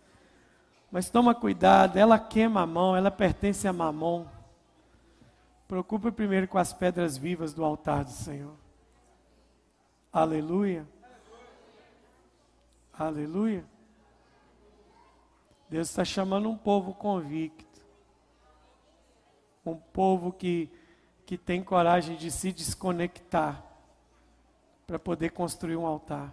Mas 0.91 1.09
toma 1.09 1.35
cuidado, 1.35 1.97
ela 1.97 2.19
queima 2.19 2.61
a 2.61 2.67
mão, 2.67 2.95
ela 2.95 3.11
pertence 3.11 3.67
a 3.67 3.73
mamão. 3.73 4.31
Preocupe 5.67 6.13
primeiro 6.13 6.47
com 6.47 6.59
as 6.59 6.73
pedras 6.73 7.17
vivas 7.17 7.55
do 7.55 7.65
altar 7.65 8.05
do 8.05 8.11
Senhor. 8.11 8.55
Aleluia. 10.13 10.87
Aleluia. 12.93 13.65
Deus 15.73 15.89
está 15.89 16.05
chamando 16.05 16.51
um 16.51 16.55
povo 16.55 16.93
convicto. 16.93 17.81
Um 19.65 19.75
povo 19.75 20.31
que, 20.31 20.71
que 21.25 21.39
tem 21.39 21.65
coragem 21.65 22.15
de 22.15 22.31
se 22.31 22.53
desconectar 22.53 23.65
para 24.87 24.99
poder 24.99 25.31
construir 25.31 25.79
um 25.79 25.87
altar. 25.87 26.31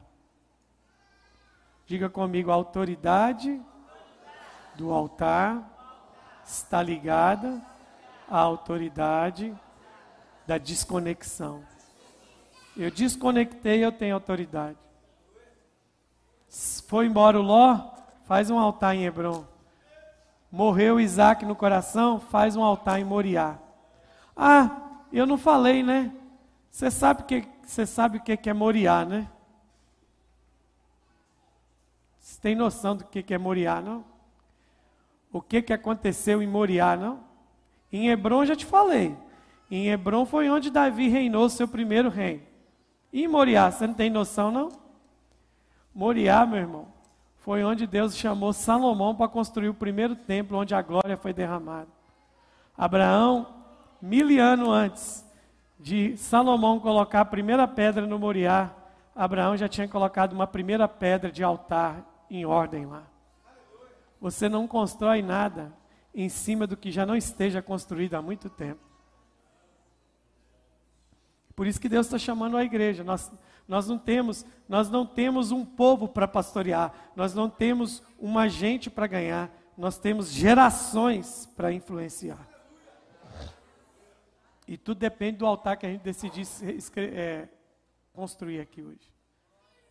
Diga 1.85 2.09
comigo, 2.09 2.51
a 2.51 2.53
autoridade 2.53 3.61
do 4.75 4.91
altar 4.91 5.63
está 6.45 6.83
ligada 6.83 7.61
à 8.29 8.39
autoridade 8.39 9.57
da 10.45 10.57
desconexão. 10.57 11.63
Eu 12.75 12.91
desconectei, 12.91 13.85
eu 13.85 13.91
tenho 13.93 14.15
autoridade. 14.15 14.77
Foi 16.85 17.05
embora 17.05 17.39
o 17.39 17.41
Ló, 17.41 17.98
faz 18.29 18.51
um 18.51 18.59
altar 18.59 18.95
em 18.95 19.05
Hebron. 19.05 19.43
Morreu 20.51 20.99
Isaac 20.99 21.43
no 21.43 21.55
coração, 21.55 22.19
faz 22.19 22.55
um 22.55 22.63
altar 22.63 22.99
em 22.99 23.03
Moriá. 23.03 23.57
Ah, 24.37 24.69
eu 25.11 25.25
não 25.25 25.35
falei, 25.35 25.81
né? 25.81 26.13
Você 26.69 26.91
sabe 26.91 27.23
que 27.23 27.47
você 27.65 27.87
sabe 27.87 28.19
o 28.19 28.21
que 28.21 28.47
é 28.47 28.53
Moriá, 28.53 29.03
né? 29.03 29.27
Você 32.19 32.39
tem 32.39 32.53
noção 32.53 32.95
do 32.95 33.03
que 33.03 33.33
é 33.33 33.37
Moriá, 33.39 33.81
não? 33.81 34.05
O 35.33 35.41
que, 35.41 35.63
que 35.63 35.73
aconteceu 35.73 36.39
em 36.43 36.47
Moriá, 36.47 36.95
não? 36.95 37.21
Em 37.91 38.09
Hebron 38.09 38.45
já 38.45 38.55
te 38.55 38.65
falei. 38.65 39.17
Em 39.71 39.87
Hebron 39.87 40.27
foi 40.27 40.51
onde 40.51 40.69
Davi 40.69 41.07
reinou 41.07 41.49
seu 41.49 41.67
primeiro 41.67 42.09
reino. 42.09 42.43
E 43.11 43.23
em 43.23 43.27
Moriá, 43.27 43.71
você 43.71 43.87
não 43.87 43.95
tem 43.95 44.11
noção, 44.11 44.51
não? 44.51 44.69
Moriá, 45.95 46.45
meu 46.45 46.59
irmão, 46.59 46.98
foi 47.49 47.63
onde 47.63 47.87
Deus 47.87 48.15
chamou 48.15 48.53
Salomão 48.53 49.15
para 49.15 49.27
construir 49.27 49.69
o 49.69 49.73
primeiro 49.73 50.15
templo 50.15 50.55
onde 50.55 50.75
a 50.75 50.83
glória 50.83 51.17
foi 51.17 51.33
derramada. 51.33 51.87
Abraão, 52.77 53.47
mil 53.99 54.39
anos 54.39 54.67
antes 54.67 55.25
de 55.79 56.15
Salomão 56.15 56.79
colocar 56.79 57.21
a 57.21 57.25
primeira 57.25 57.67
pedra 57.67 58.05
no 58.05 58.19
Moriá, 58.19 58.69
Abraão 59.15 59.57
já 59.57 59.67
tinha 59.67 59.87
colocado 59.87 60.33
uma 60.33 60.45
primeira 60.45 60.87
pedra 60.87 61.31
de 61.31 61.43
altar 61.43 62.05
em 62.29 62.45
ordem 62.45 62.85
lá. 62.85 63.01
Você 64.21 64.47
não 64.47 64.67
constrói 64.67 65.23
nada 65.23 65.73
em 66.13 66.29
cima 66.29 66.67
do 66.67 66.77
que 66.77 66.91
já 66.91 67.03
não 67.03 67.15
esteja 67.15 67.63
construído 67.63 68.13
há 68.13 68.21
muito 68.21 68.47
tempo. 68.47 68.81
Por 71.55 71.65
isso 71.65 71.81
que 71.81 71.89
Deus 71.89 72.05
está 72.05 72.19
chamando 72.19 72.57
a 72.57 72.63
igreja. 72.63 73.03
Nós 73.69 73.87
não 73.87 73.99
temos, 73.99 74.43
nós 74.67 74.89
não 74.89 75.05
temos 75.05 75.51
um 75.51 75.63
povo 75.63 76.07
para 76.07 76.27
pastorear, 76.27 76.91
nós 77.15 77.35
não 77.35 77.47
temos 77.47 78.01
uma 78.17 78.49
gente 78.49 78.89
para 78.89 79.05
ganhar, 79.05 79.51
nós 79.77 79.99
temos 79.99 80.31
gerações 80.31 81.45
para 81.45 81.71
influenciar. 81.71 82.49
E 84.67 84.75
tudo 84.75 84.97
depende 84.97 85.37
do 85.37 85.45
altar 85.45 85.77
que 85.77 85.85
a 85.85 85.89
gente 85.89 86.01
decidir 86.01 86.47
é, 86.97 87.47
construir 88.11 88.59
aqui 88.59 88.81
hoje. 88.81 89.13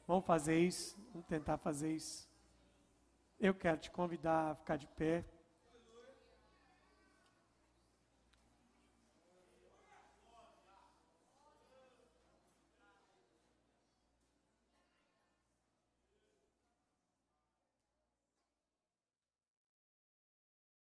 Vamos 0.09 0.27
fazer 0.27 0.59
isso, 0.59 0.99
vamos 1.13 1.29
tentar 1.29 1.57
fazer 1.59 1.93
isso. 1.93 2.29
Eu 3.39 3.55
quero 3.55 3.79
te 3.79 3.93
convidar 3.93 4.51
a 4.51 4.55
ficar 4.57 4.77
de 4.77 4.89
pé. 4.89 5.25